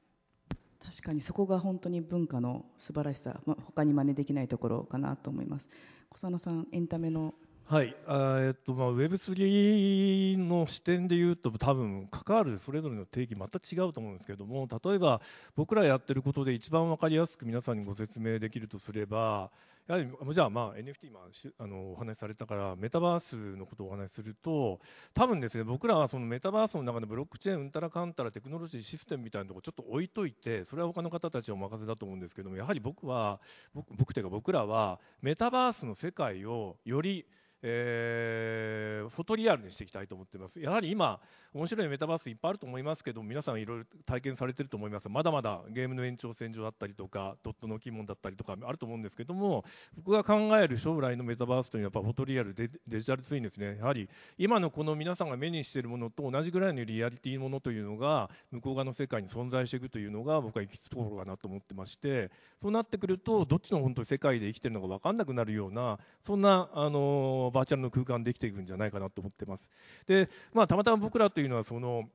[0.79, 5.67] 確かにそこが本当に文化の素晴らしさ、まあ、他に真似できないところかなと思います。
[6.11, 7.33] 小佐野さんエンタメの
[7.65, 15.19] はい、あえっとまあ、Web3 の視点で言うと、多分関わるそれぞれの定義、また違うと思うんですけれども、例えば
[15.55, 19.49] 僕らやってることで一番分かりやすく皆さんにご説明できるとすれば、
[19.87, 21.21] やはりじゃあ、まあ、NFT、今
[21.59, 24.81] あのお話しされたから、メタバースのことをお話しすると、
[25.13, 33.39] 多分ですね、僕らはそのメタバースの中でブロックチェーン、うんたらかんたらテクノロジー、システムみたいなところちょっと置いといて、それは他の方たちお任せだと思うんですけども、やはり僕は、
[33.73, 37.25] 僕僕というか僕らは、メタバースの世界をより
[37.63, 40.59] えー、フォトリアルにしていきたいと思っています。
[40.61, 41.19] やはり今、
[41.53, 45.09] 面白いメタバースいっぱいあると思いますけど、皆さんいろいろ体験されてると思います。
[45.09, 49.65] まだまだゲームの延長線上だったりとか、ドットのキーモンだったりとかあると思うんですけども、
[49.95, 53.77] 僕が考える将来のメタバースというのはやっぱフォトリアルデジタルツインですね。
[53.77, 69.69] やはり今のこの皆さんが目にしているものと同じぐらいのリアリティものというのが向こう側の世界に存在していくというのが僕は行き着くところかなと思ってまして、そうなってくるとどっちの本当に世界で生きてるのか分かんなくなるようなそんなあのバーチャルの空間できていくんじゃないかなと思ってます。
[70.05, 72.09] で、ま、たまたま僕らというのはその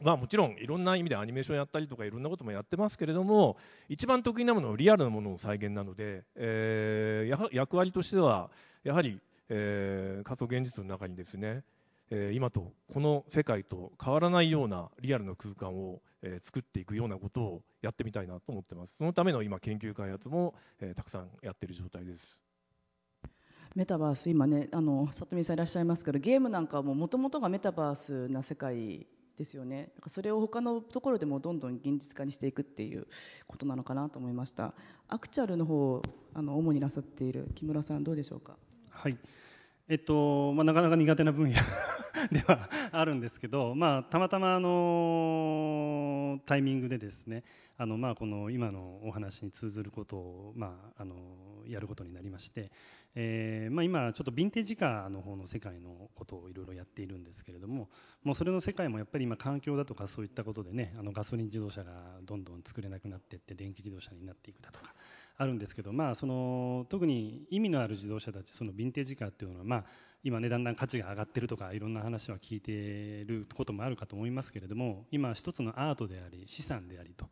[0.00, 3.56] まあ、もちろんいろんな意味でアニメーションやったりとかいろんなこともやってますけれども
[3.88, 8.50] 一番得意なものはリアルなものの再現なので、えー、役割としては
[8.84, 11.64] やはり、えー、仮想現実の中にですね、
[12.10, 18.96] えー、今とこの世界と変わらないようなリアルな空間を、えー、作っていくようなことをやってみたいなと思ってます。
[18.96, 22.40] そのための今研究開発も、えー、たくさんやってる状態です。
[23.74, 29.06] メタバース今ねあの里見さんいらっしゃいますけどゲームなんかはもともとがメタバースな世界
[29.38, 29.92] ですよね。
[29.94, 33.06] だからそれを他のところでもどんどん現実化にしていくっていう
[33.46, 34.74] ことなのかなと思いました。
[35.08, 36.02] アクチャルの方
[36.34, 38.56] あの主になさっている木村さんどうでしょうか？
[38.90, 39.16] はい、
[39.88, 41.54] なかなか苦手な分野
[42.30, 47.42] ではあるんですけど、ま、たまたまあのタイミングでですね
[47.78, 51.14] あの、まあ、この今のお話に通ずることを、まあ、あの
[51.66, 52.70] やることになりまして、
[53.14, 57.88] えま、今ちょっとヴィンテージカーの方の世界のことをいろいろやっているんですけれども
[58.24, 61.92] もうそれの世界もやっぱり今環境だとかそういったことでねあのガソリン自動車が
[62.24, 64.94] どんどん作れなくなっていって電気自動車になっていくだとか
[65.40, 69.84] あるんですけど、まあ、その特に意味のある自動車たちそのヴィンテージカーっていうのは、まあ、
[70.24, 77.26] 今ねだんだん価値が上がってるとかいろんな話は聞いてることもあるかと思いますけれども今一つのアートであり資産でありと、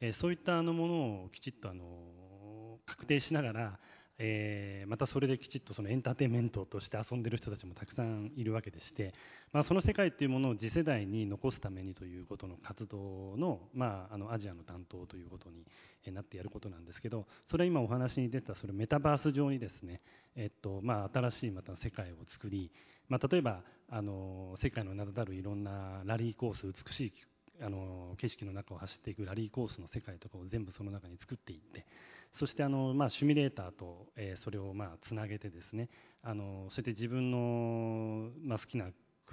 [0.00, 0.94] えー、そういったあのもの
[1.24, 3.78] をきちっとあの確定しながら
[4.24, 9.12] えー、またそれできちっとそのエンターテインメントとして遊んでる人たちもたくさんいるわけでして、
[9.52, 20.00] まあ、その世界っていうものを次世代に残すためにということの活動の,、まあ、あのアジアの担当ということになってやることなんですけどそれは今お話に出たそれメタバース上にですね、
[20.36, 22.70] えっとまあ、新しいまた世界を作り、
[23.08, 27.12] まあ、例えばあの世界の名だたるいろんなラリーコース美しい
[27.60, 31.84] あの景色の中を走っていくラリーコースの世界とかを全部その中に作っていって
[32.32, 35.88] そしてあの、まあ、シミュレーターと、えー、それをまあつなげてですね
[36.22, 38.86] あのそして自分の、まあ、好きな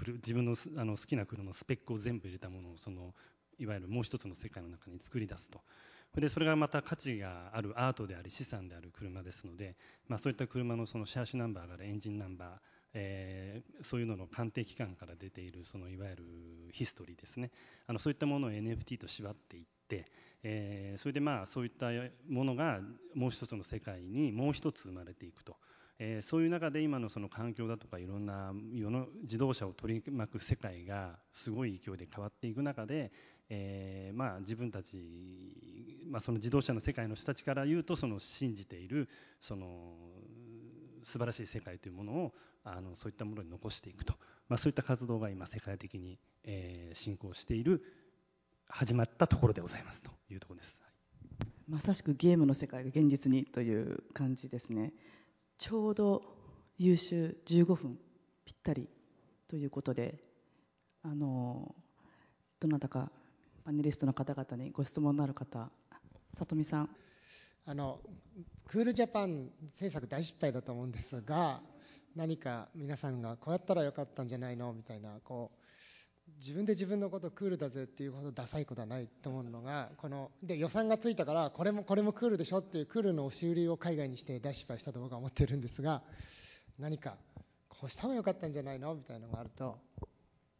[0.05, 3.13] 自分のあの好きな車のスペックを全部入れたものをその
[3.57, 5.59] いわゆるもう一つの世界の中に作り出すと。
[6.15, 9.75] でそれがまた価値があるアートであり資産である車ですので、
[10.07, 12.49] まあ、そういった車のそのシャーシナンバーからエンジンナンバー
[12.93, 16.23] えー、そういうのの鑑定機関から出ているそのいわゆる
[16.71, 17.52] ヒストリーですね。
[17.88, 20.06] あのそういったものを NFT と縛っていって、
[20.43, 21.88] えー、それでまあそういった
[22.30, 22.80] ものが
[23.13, 25.58] もう一つの世界にもう一つ生まれていくと、
[25.99, 33.12] えー、そういう中で今のその環境だとかいろんな世の自動車を取り巻く世界がすごい勢いで変わっていく中で、
[33.49, 39.10] えー、まあ自分たち、まあ、その自動車の世界の人たちから言うとその信じている
[39.41, 39.95] その
[41.10, 44.13] 素晴らしい世界というものをあのそういったものに残していくと、
[44.48, 47.84] まあ、そういった活動が今世界的に、えー、進行している
[48.67, 50.04] 始まったところでございます。
[50.04, 50.80] というところです、
[51.67, 54.93] まさしくゲームの世界が現実にという感じですね。
[55.58, 56.22] ちょうど
[56.78, 58.00] 優秀15分
[58.45, 58.88] ぴったり
[59.48, 60.24] ということで
[61.02, 61.76] あの
[62.60, 63.12] どなたか
[63.65, 65.72] パネリストの方々にご質問のある方
[66.34, 66.89] 里見さん。
[67.65, 68.00] あの
[68.67, 71.62] クールジャパン制作大失敗だと思うんですが
[72.15, 75.60] 何か皆さんがこうやったらよかったんじゃないのみたいなこう
[76.38, 86.01] 自分で自分のことクールだぜっていうほどダサいことはないと思うのがこので予算がついたからこれもこれもクールでしょっていうクールの押し売りを海外にして大失敗したと僕は思ってるんですが
[86.78, 87.18] 何か
[87.68, 89.80] こうした方がよかったんじゃないのみたいなのがあると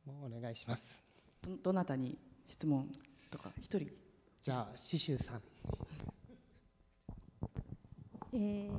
[0.06, 1.04] もうお願いします。
[1.42, 2.90] どどなたに質問
[3.32, 3.90] とか一人
[4.42, 5.42] じゃあ刺繍さん
[8.34, 8.72] えー、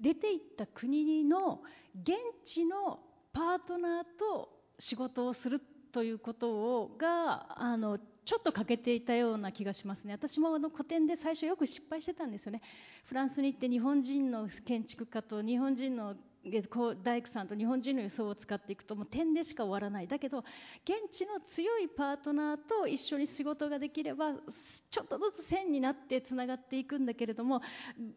[0.00, 1.62] 出ていった国の
[2.02, 2.14] 現
[2.44, 3.00] 地の
[3.32, 5.60] パートナーと仕事をする
[5.92, 10.14] ということをがあのちょっと欠けていたような気がしますね。
[10.14, 12.62] 私もあの古典で最初よく失敗してたんですよね。
[13.04, 16.16] フランスに行って日本人の建築家と日本人の
[17.02, 20.06] 大工さんと日本人の輸送を使っていくともう点でしか終わらない。
[20.06, 20.44] だけど
[20.84, 27.62] 現地の強いパートナーと一緒に仕事ができればちょっとずつ線になってつながっていくんだけれども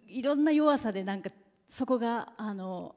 [0.07, 1.29] いろんな弱さでなんか
[1.69, 2.95] そこがあの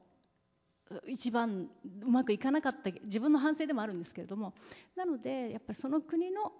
[1.06, 1.70] 一番
[2.02, 4.54] うまくいかなかった自分の反省でもあるんですけれども。
[4.96, 6.52] なのでやっぱりその国の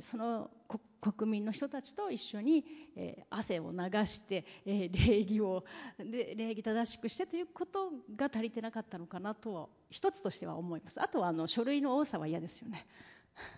[0.00, 0.50] その
[1.00, 2.64] 国民の人たちと一緒に
[3.30, 4.88] 汗を流して礼
[5.24, 5.64] 儀を
[5.98, 11.00] 礼儀正しくしてということが足りてなかったのかなとは一つとしては思います。
[11.00, 12.86] あとはあの書類の多さは嫌ですよね。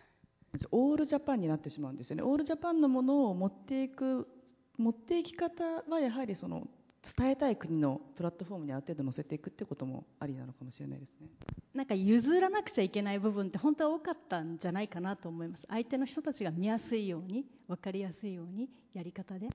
[0.71, 2.23] オールジャパンになってしまうんですよね。
[2.23, 4.29] オールジャパンのものを持っていく
[4.77, 6.69] 持っていき方はやはりその
[7.17, 11.29] 伝えたい国のプラットフォームにある程度載せていくってこともありなのかもしれないですね。
[11.75, 15.67] なんか譲らなくちゃいけない部分って本当は多かったんじゃないかなと思います。
[15.69, 19.49] 相手の人たちが見やすいように、分かりやすいようにやり方で。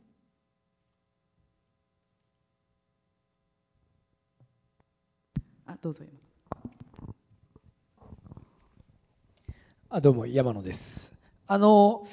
[5.66, 6.04] あ、どうぞ
[9.90, 11.14] あ、どうも山野です。
[11.46, 12.04] あの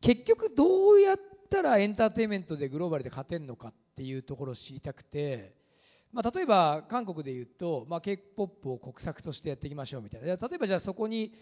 [0.00, 1.18] 結局どうやっ
[1.54, 5.54] たらエンターテインメントでグローバルで勝てるのかっていうところを知りたくて、
[6.12, 11.32] まあ、例えば韓国で言うと、まあ、K-POP を国策としてやっていきましょうみたいな例えばじゃあそこに、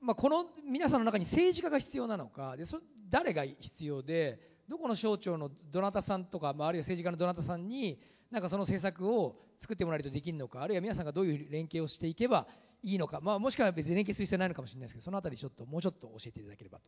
[0.00, 8.00] まあ、この皆さんの中に政治家が必要なのかでそ誰が必要でどこの省庁のどなたさんとか、まあ、あるいは政治家のどなたさんに
[8.30, 12.46] なんかその政策を作ってもらえるとできるのかあるいは皆さんがどういう連携をしていけば
[12.82, 16.84] いいのか、まあ、もしくは別に連携する必要ないのかもしれないですけどそのあたりちょっともうちょっと教えていただければと。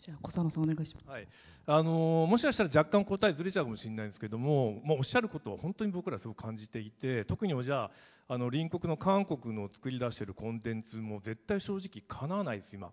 [0.00, 1.28] じゃあ小佐野さんお願いします、はい。
[1.66, 7.90] あの、もしかしたら若干答えずれちゃうかもしれないんですけども、まあ、おっしゃることは本当に僕らすごく感じていて特にじゃあ
[8.28, 12.90] あの隣国の韓国の作り出しているコンテンツも絶対正直かなわないです今。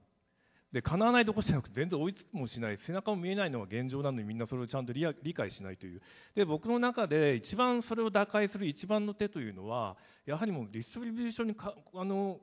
[0.73, 2.77] で叶わないどころじゃなくて全然追いつくもしない。
[2.77, 6.01] 背中も見えないのが現状なのにみんなそれをちゃんと理解しないという。
[6.35, 9.95] で僕の中で一番それを打開する一番の手というのは
[10.25, 12.39] やはりもうディストリビューションにかあの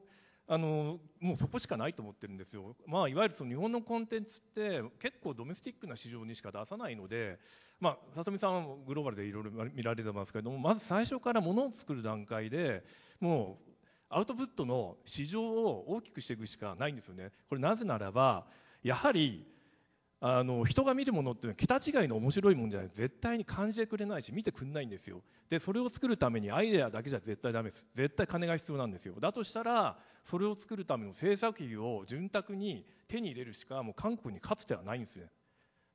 [0.46, 7.38] あのもうそこしかないと思ってるんですよ、まあ、いわゆるその日本のコンテンツって結構ドメスティックな市場にしか出さないので、
[7.80, 12.84] まあ、里見さんはグローバルでいろいろ見られてますけれどもまず最初からものを作る段階で
[13.20, 13.74] もう
[14.10, 17.30] アウトプットの市場を大きくしていくしかないんですよね。
[17.48, 18.46] これなぜならば
[18.82, 19.46] やはり
[20.26, 22.88] あの人が見るものっていうのは桁違いの面白いもんじゃない。
[22.90, 25.20] 絶対に感じてくれないし見てくれないんですよ。
[25.50, 27.86] でそれを作るためにアイデアだけじゃ絶対ダメです。
[27.92, 29.16] 絶対金が必要なんですよ。
[29.20, 35.26] だとしたらそれを作るための制作費を潤沢に手に入れるしかもう韓国にかつてはないんですね。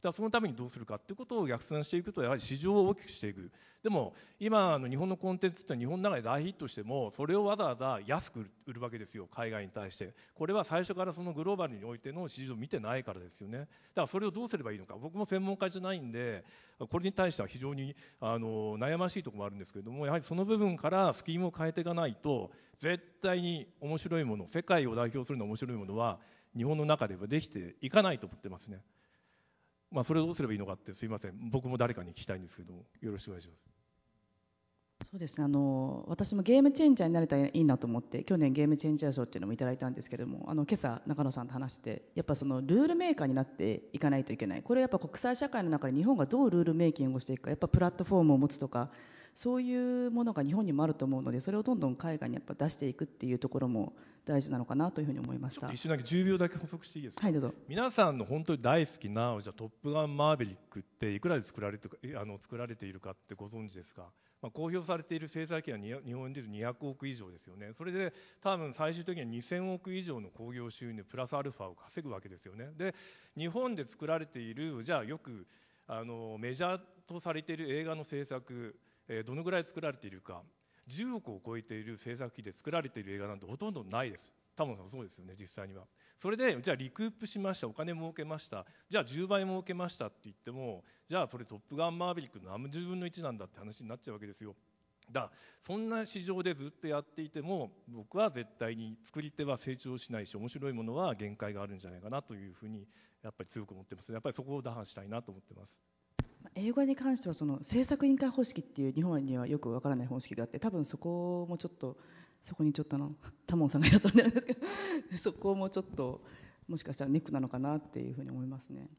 [0.01, 3.51] だそのためにどうするかっていうことを逆算していくとやはり市場を大きくしていく。
[3.83, 9.27] でも今の日本のコンテンツって日本の中で大ヒットしてもそれをわざわざ安く売るわけですよ。
[9.33, 10.13] 海外に対して。
[10.35, 13.59] これは最初からそのグローバルにおいての市場を見てないからですよね。
[13.59, 14.95] だからそれをどうすればいいのか。
[14.95, 16.43] 僕も専門家じゃないんで
[16.89, 26.19] これに対しては非常にあの悩ましいところもあるんですけれどもやはりその部分からスキームを変えていかないと絶対に面白いもの世界を代表するの面白いものは
[26.55, 28.79] 日本の中ではできていかないと思ってますね。
[29.91, 31.33] まあ、それをどうすればいいのかってすいません。
[31.51, 33.79] 僕も誰かに聞きたいんですけどもよろしくお願いします。
[35.11, 35.43] そうですね。
[35.45, 44.61] あの私もゲームチェンジャーになれたらいいなと思って去年ゲームチェンジャー賞っていうのもいただいたんですけれどもあの今朝中野さんと話してやっぱそのルールメーカーになっていかないといけない。
[44.61, 48.91] これやっぱ国際社会の中で日本がどうルールメイキングをしていくかやっぱプラットフォームを持つとか
[49.35, 53.93] そういうものが日本にもあると思うのでそれをどんどん海外にやっぱ出していくっていうところも
[54.25, 55.71] 大事なのかなというふうに思いました。
[55.71, 57.53] 一瞬だけ10秒だけ補足していいですか、はい、どうぞ。
[57.67, 64.03] 皆さんの本当に大好きなじゃトップガンマーヴェリックっていくらで作られてあの作られているかってご存知ですか、
[64.41, 67.71] まあ、公表されている制裁費は日本でいう200億以上ですよね。
[67.73, 72.69] それで多分最終的には2000億以上の興行収入プラスアルファを稼ぐわけですよね。
[72.77, 72.93] で
[73.35, 75.47] 日本で作られているじゃあよく
[75.87, 78.75] あのメジャーとされている映画の制作
[79.09, 80.41] えどのぐらい作られているか。
[80.87, 84.31] 10億を超えている制作費で作られている映画なんてほとんどないです。
[84.55, 85.83] タモさんそうですよね実際には。
[86.17, 88.65] それでじゃあリクープしましたお金儲けました。
[88.89, 94.55] じゃあ10倍儲けましたって言ってもじゃあそれトップガンマーヴェリックの何十分の1なんだって話になっちゃうわけですよ。
[95.11, 95.31] だ
[95.61, 102.85] そんな市場でずっとやっていても僕は絶対に作り手は成長しないし面白いものは限界があるんじゃないかなというふうに
[103.23, 104.11] やっぱり強く思ってます。
[104.11, 105.79] やっぱりそこを打破したいなと思ってます。
[106.55, 111.97] 英語に関してはその政策委員会方式っていう日本にはよくわからない方式があって多分そこもちょっと
[112.43, 113.13] そこにちょっとの
[113.47, 114.59] タモンさんがいらっしゃるんですけど
[115.17, 116.21] そこもちょっと
[116.67, 118.89] もしかしたらネックなのかなっていうふうに思いますね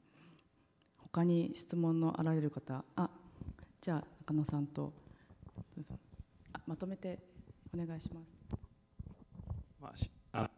[0.98, 3.10] 他に質問のあられる方あ
[3.80, 4.92] じゃあ中野さんと
[6.52, 7.18] あまとめて
[7.72, 8.40] お願いします。
[9.80, 10.50] まあ、しあ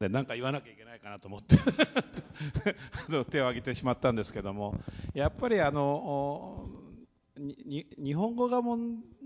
[0.00, 1.56] でなんか言わなきゃいけないかなと思って
[3.30, 4.74] 手を挙げてしまったんですけども
[5.12, 6.70] やっぱりあの
[7.36, 8.78] 日本語がも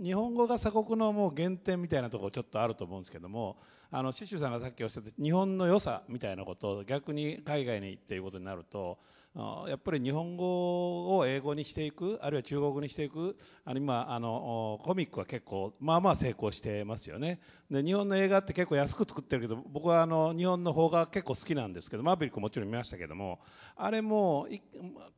[0.02, 3.56] 日本語が鎖国のもう原点みたいなところちょっとあると思うんですけども
[3.92, 8.98] あのシシュさんがさっきおっしゃった日本の良さみたいなことを逆に海外に行っていうことになると
[9.35, 17.41] やっぱり日本語を英語にしていくあるいは中国語にしていくあの今あのコミックは結構まあまあ成功してますよね。
[17.68, 23.41] で日本の映画って結構安く作ってるけど僕はあの日本の方が結構好きなんですけどマーヴェリックもちろん見ましたけども
[23.74, 24.47] あれも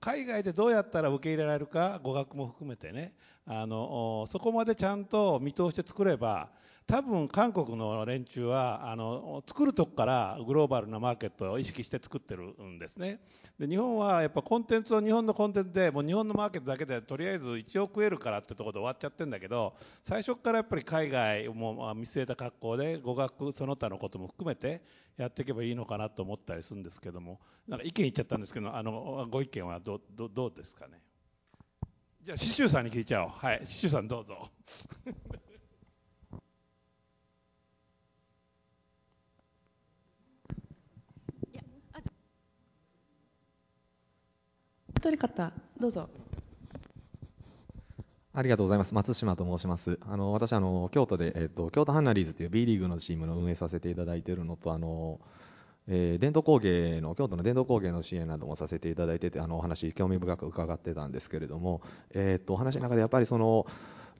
[0.00, 3.14] 海外でどうやったら受け入れられるか語学も含めてね。
[3.48, 6.48] あのそこまでちゃんと見通して作れば
[6.86, 13.18] 多分韓国の連中はあの作るとこからグローバルなマーケットを意識して作ってるんですね
[13.58, 19.74] で日本はやっぱコンテンツを日本のコンテンツでもう日本のマーケットだけでとりあえず1億円からってところで終わっちゃってるんだけど
[20.04, 24.80] 最初からやっぱり海外も見据えた格好で語学その他のことも含めて
[25.16, 31.00] やっていけばいいのかなと思ったりするんですけどもなんか意見言っちゃったんですけどあのご意見はどどどうですかね
[32.22, 33.30] じゃあ、刺繍さんに聞いちゃおう。
[33.30, 34.48] はい、刺繍さんどうぞ。
[45.06, 46.08] 取り方どうぞ。
[48.34, 48.92] ありがとうございます。
[48.92, 50.00] 松島と申します。
[50.04, 55.20] あの私あの京都でえっ、と京都ハンナリーズという B リーグのチームの運営させていただいているのとあの。
[55.88, 61.80] えー、伝統工芸の京都の伝統工芸の支援などもさせていただいててあのお話興味深く伺ってたんですけれども、
[62.10, 63.66] えー、っとお話の中でやっぱりその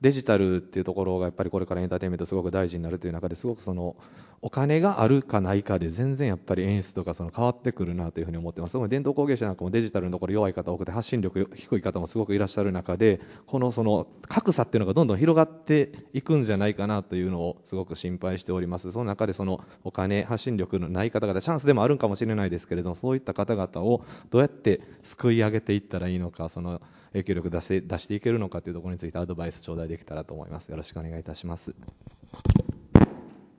[0.01, 3.95] デジタルっていうところがやっぱりこれからエンターテインメントすごく大事になるという中ですごくその
[4.41, 8.77] お金があるかないかで全然やっぱり演出とかその変わってくるなというふうに思ってます。
[8.87, 18.91] 伝統工芸者なんかもデジタルのところ弱い方多くて発信力低い方もすごくいらっしゃる中でこのその格差っていうのがどんどん広がっていくんじゃないかなというのをすごく心配しております。
[18.91, 26.79] その中でそのお金発信力のない方々チャンスでもあるかもしれないですけれどもそういった方々をどうやって救い上げていったらいいのかその
[27.13, 30.69] 影響力出せ出していけるのかというところについてアドバイス頂戴できたらと思います。
[30.69, 31.75] よろしくお願いいたします。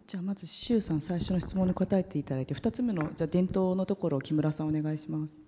[0.06, 5.42] じゃあまず周さん最初の質問に答えていただいて2つ目のじゃ伝統のところを木村さんお願いします。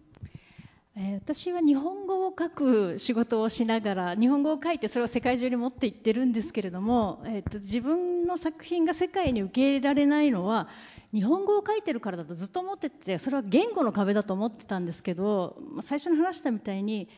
[0.96, 10.68] え私は日本語を書く仕事をしながら日本語を書いてそれを世界中に持っていってるんですけれども、えーと自分の作品が世界に受け入れられないのは
[11.12, 17.08] 日本語を書いてるからだとずっと思っててそれは言語の壁だと思ってたんですけど最初に話したみたいに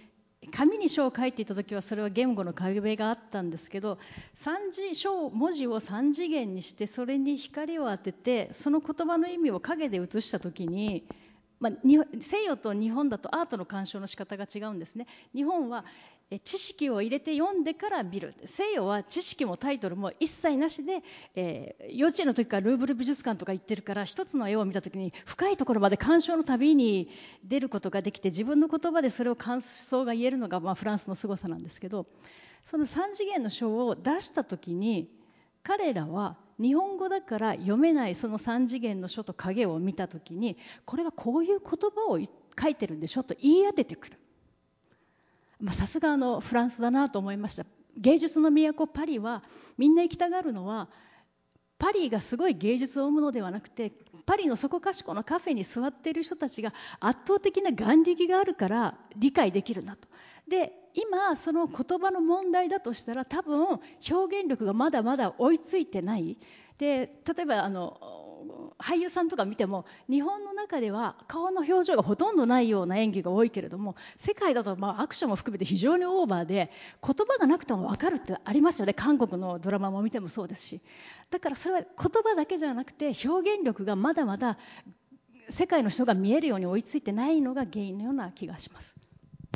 [0.50, 3.98] 紙に書を書いていた時はそれは言語の壁があったんですけど
[4.34, 11.06] 三次書文字を3次元にしてそれに光を当ててその言葉の意味を影で写した時に
[11.60, 11.72] まあ、
[12.20, 15.06] 西洋と日本だとアートの鑑賞の仕方が違うんですね。
[15.32, 15.84] 日本は
[16.40, 21.02] 知識を入れて読んでから見る西洋は知識もタイトルも一切なしで、
[21.34, 27.08] えー、幼稚園の時からルーブル美術館とか行ってるから一つの絵を見た時に深いところまで鑑賞の旅に
[27.44, 32.06] 出ることができて自分の言葉でそれを感想が言えるのが、まあ、フランスの凄さなんですけど
[32.64, 35.10] その3次元の書を出した時に
[35.62, 42.18] 彼らは日本語だから読めないその3次元の書と影を見た時にこれはこういう言葉を
[42.60, 44.18] 書いてるんでしょと言い当ててくる。
[45.70, 47.64] さすがのフランスだなと思いました
[47.96, 49.42] 芸術の都パリは
[49.78, 50.88] みんな行きたがるのは
[51.78, 53.92] パリがすごい芸術を生むのではなくて
[54.24, 60.08] パリのそこかしこのカフェに座っている人たちが圧倒的な眼力があるから理解できるなと。
[60.48, 63.80] で今その言葉の問題だとしたら多分表
[64.40, 66.36] 現力がまだまだ追いついてない
[66.78, 68.21] で例えばあの
[68.78, 76.70] 俳優さんとか見ても日本の中では顔の表情がほとんどないような演技が多いけれども世界だとまあアクションも含めて非常にオーバーで
[77.04, 80.80] 言葉がなくても分かるってありますよね韓国のドラマも見てもそうですし
[81.30, 81.88] だからそれは言
[82.22, 84.58] 葉だけじゃなくて表現力がまだまだ
[85.48, 88.96] 世界の人が見えるように追いついてないのが原因のような気がします。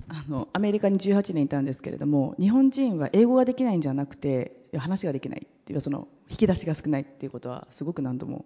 [0.09, 8.44] あのアメリカに18年いたんですけれども日本人は英語ができないんじゃなくて話ができないっていうその引き出しが少ないっていうことはすごく何度も、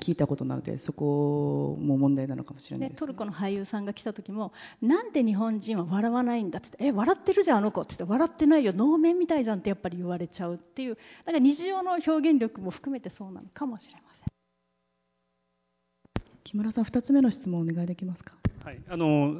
[0.00, 4.52] 聞いたことなのでそこも問題なのかもしれないです、ね、トルコの俳優さんが来た時も
[4.82, 10.94] なんで日本人は笑わないんだってえ笑ってるじゃんあの子って言って笑ってないよ能面みたいじゃんってやっぱり言われちゃうっていう。
[10.94, 14.26] だから日常の表現力も含めてそうなのかもしれません。
[16.44, 18.34] 木村さん2つ目の質問お願いできますか？
[18.64, 19.32] はい、あの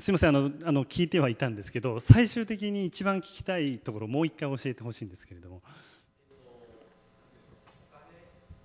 [0.00, 0.28] すみません。
[0.30, 5.62] あのあの聞いてはいたんですけど最終的に一番聞きたいところもう一回教えてほしいんですけれども。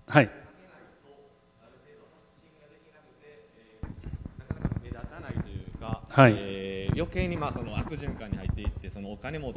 [0.05, 0.29] はい
[6.09, 6.35] はい。
[6.37, 9.53] えー余計にまあその悪循環に入っていってそのお金も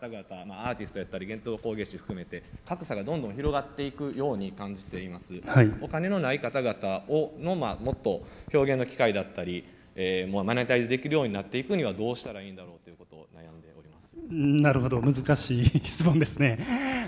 [0.00, 5.70] 方々、まあ、アーティストやったり伝統工芸士含めて格差がどんどん広がっていくように感じています、はい。
[5.80, 8.22] お金のない方々をの、まあ、もっと
[8.52, 9.64] 表現の機会だったり、
[9.96, 14.16] えーもうマネタイズできるようになっていくにはどうしたらいいんだろうということを悩んでおります。
[14.30, 16.58] なるほど、難しい質問ですね。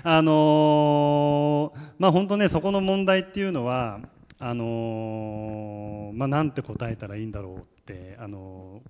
[0.03, 4.01] あのーまあ本当ね、そこの問題っていうのは、
[4.45, 8.81] あのまあなんて答えたらいいんだろうって、あの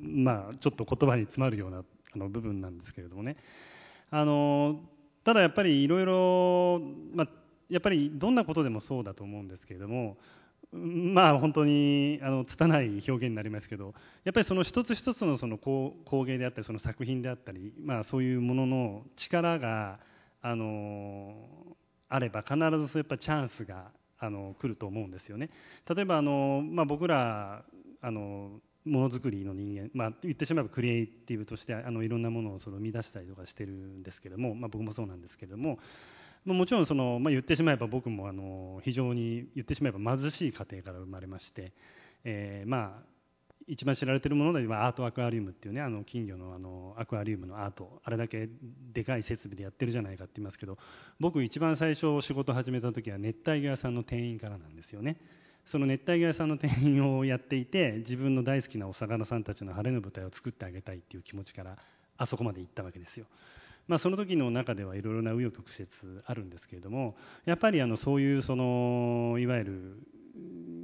[0.00, 1.78] まあちょっと言葉に詰まるような
[2.14, 3.36] あの部分なんですけれどもね。
[4.10, 4.80] あの
[5.22, 6.80] ただやっぱりいろいろ、
[7.14, 7.28] まあ
[7.68, 10.16] やっぱりどんなことでもそうだと思うんですけれども、
[10.72, 13.92] まあ本当にあの拙い表現になりますけど、
[14.24, 15.94] やっぱりその一つ一つのその工
[16.24, 19.98] 芸であったり、その作品であったり、まあそういうものの力が
[20.40, 21.34] あの
[22.08, 25.50] あれば必ずやっぱチャンスがあの来ると思うんですよね。
[25.94, 27.64] 例えばあのまあ僕ら
[28.00, 35.78] あのものづくりの人間、まあ、言ってしまえばクリエイティブとしてあのいろんなものをその生み出したりとかしてるんですけども、まあ、僕もそうなんですけども、
[36.44, 41.72] まあもちろんその、まあ、言ってしまえば僕もあの非常に言ってしまえば貧しい家庭から生まれまして、
[42.24, 43.13] えーまあ
[43.66, 48.48] 一番知られてるものではアートアクアリウムっていうねあの金魚のあのアクアリウムのアートあれだけ
[48.92, 50.78] でかい設備でやってるじゃないかって言いますけど
[51.18, 55.16] 僕一番最初仕事始めた時は熱帯魚屋さんの店員からなんですよね。
[55.64, 61.78] その熱帯魚屋さんの店員をやっていて自分の大好きなお魚さんたちの晴れの舞台を作ってあげたいっていう気持ちから
[62.18, 63.26] あそこまで行ったわけですよ。
[63.88, 65.88] まあ、その時の中ではいろいろな紆余曲折
[66.26, 69.98] あるんですけれどもやっぱりあのそういうそのいわゆる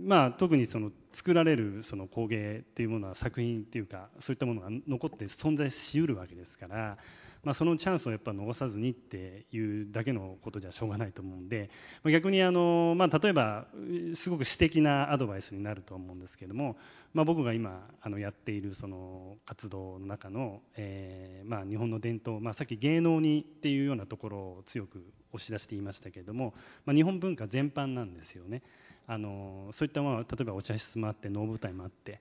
[0.05, 6.99] まあ、特にその作られるその工芸っていうものは作品っていうかそういったものが残って存在しうるわけですから、
[7.43, 11.71] まあ、そのチャンスをやっぱ逃さずにっていうだけのことじゃしょうがないと思うんで、
[12.03, 13.67] ま、逆にあの、まあ、例えば
[14.15, 16.77] すごく私的なアドバイスになると思うんですけども、
[17.13, 28.63] まあ、僕が今あのやっているその活動の中の、えーまあ、日本の伝統、まあ、さっき芸能にっていうようなところを強く押し出していましたけれども、ま、日本文化全般なんですよね。
[29.11, 32.21] あのそういったものは例えばお茶室もあって能舞台もあって、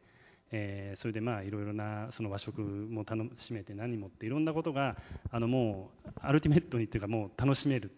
[0.52, 4.98] えーそれでまあいろいろなその和食も楽しめて何もっていろんなことが
[5.30, 7.92] あのもうアルティメットにっていうかもう楽しめる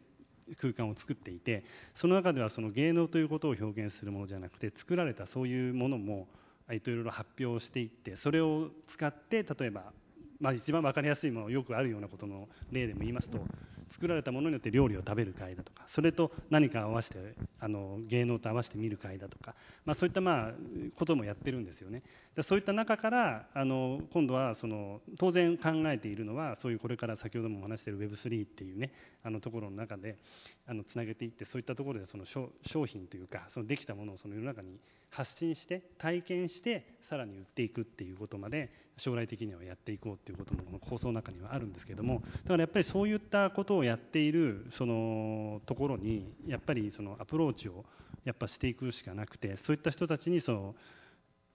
[0.59, 1.63] 空間を作っていて
[1.93, 6.27] その中ではその芸能ということを表現するものじゃなくて作られたそういうものも
[6.69, 9.93] いろいろ発表していってそれを使って例えば、
[10.41, 13.47] まあ、一番分かりやすいものよくあるようなことの例でも言いますと
[13.91, 19.53] 作られたものによって料理を食べる会だとかそれと何か合わせてあの芸能と合わせて見る会だとか、
[19.85, 20.51] まあ、そういったまあ
[20.95, 22.01] こともやってるんですよね。
[22.33, 30.17] でそういった中からあの今度はその当然考えているのはそういうこれから先ほどもお話している Web3 っていうねあのところの中で
[30.65, 32.49] あのつなげていってそういったところでその商
[32.85, 34.79] 品というかそのできたものをその世の中に
[35.09, 38.71] 発信して体験してさらに売っていくっていうことまで
[39.01, 47.83] 将来的にはやっていこうっていうこともこの構想の中にはあるんですけどもだからやっぱりそういったことをやっているそのところにやっぱりそのアプローチを
[48.23, 50.75] やっぱしていくしかなくてそういった人たちにその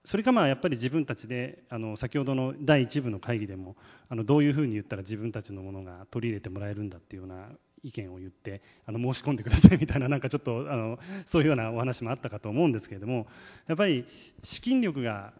[0.03, 3.75] それかまあやっぱり自分たちであの先ほどの第1部の会議でも
[4.09, 7.49] あのどういうふうに言ったら自分たちのものが取り入れてもらえるんだっていうような
[7.83, 13.27] 意見を言ってあの申し込んでください みたいななんかちょっとあのそういうようなお話もあったかと思うんですけれども
[13.67, 14.05] やっぱり
[14.43, 15.33] 資金力が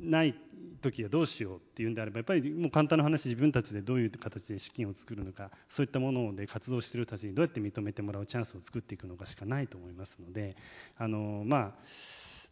[0.00, 0.34] ない
[0.82, 10.56] 時はどうしようっていうんであればやっぱりもう簡単な話自分たちでどういう形で資金を作るのかそういったもので活動してる人たちにどうやって認めてもらうチャンスを作っていくのかしかないと思いますので
[10.98, 11.72] あのまあ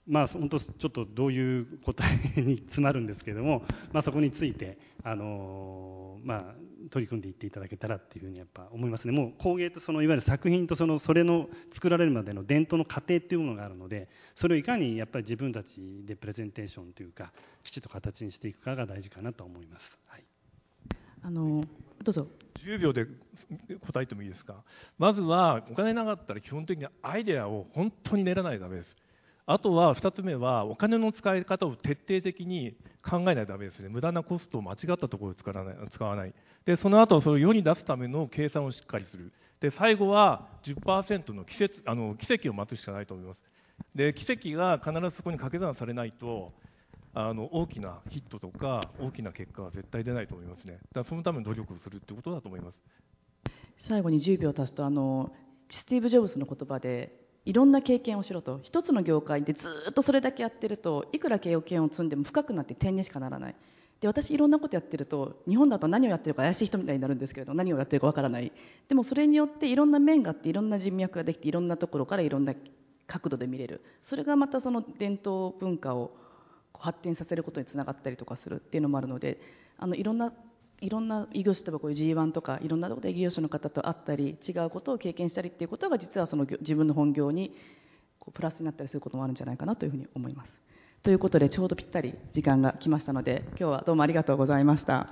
[0.06, 2.04] まあ、本当ちょっとどういう答
[2.36, 6.54] えに詰まるんですけれども、まあ、そこについて、あのまあ、
[6.90, 9.12] 取り組んでいっていただけたらっていうふうにやっぱ思いますね。
[9.12, 17.32] もう工芸とそのいわゆる作品とそのそれの作られるまでの伝統の過程っていうものがあるのでそれをいかにやっぱり自分たちでプレゼンテーションというか
[17.62, 19.98] きちっと形にしていくかが大事かなと思います。
[20.06, 20.24] はい。
[21.22, 21.64] あの
[22.02, 22.26] どうぞ。
[22.62, 23.06] 10秒で
[23.80, 24.62] 答えてもいいですか？
[24.98, 28.96] まずはお金なかったら基本的にアイデアを本当に練らないとダメです
[29.46, 33.90] あとは2つ目はお金の使い方を徹底的に考えないとダメですね。
[33.90, 36.34] 無駄なコストを間違ったところで使わない使わない。
[36.64, 39.32] でその後それを世に出すための計算をしっかりする。
[39.60, 43.44] で最後は10%の季節あの奇跡を待つしかないと思います。
[43.94, 46.52] で奇跡が必ずそこに掛け算されないと
[47.12, 50.78] あの大きなヒットとか大きな結果は絶対出ないと思いますね。
[50.94, 52.80] だそのために努力をするってことだと思います。
[53.76, 55.32] 最後に10秒足すとあの
[55.68, 58.60] スティーブ・ジョブズの言葉でいろんな経験をしろと。
[58.62, 63.56] 一つの業界でずっとそれだけやってるといくら経験を積んでも深くなって点にしかならない。
[64.00, 68.52] で私いろんなことやってると日本だと何をやってるか怪しい人みたいになるんですけれど何をやってるかわからない。
[68.88, 72.54] でもそれによっていろんな面があっていろんな人脈ができていろんなところからいろんな
[73.06, 73.82] 角度で見れる。
[74.02, 76.16] それがまたその伝統文化を
[76.78, 79.40] 発展させることにつながったりとかするっていうのもあるので
[79.78, 80.32] あのいろんな
[80.84, 87.56] いろんな異業種例えばこういう G1 とかいろんなところで異業種の方と会ったり違うことを経験したりっていうことが実はその自分の本業に
[88.18, 90.60] こうプラスになったりすることもあるんじゃないかなというふうに思います。
[91.02, 95.08] ということでちょうどぴったり時間が来ましたので今日はどうもありがとうございました。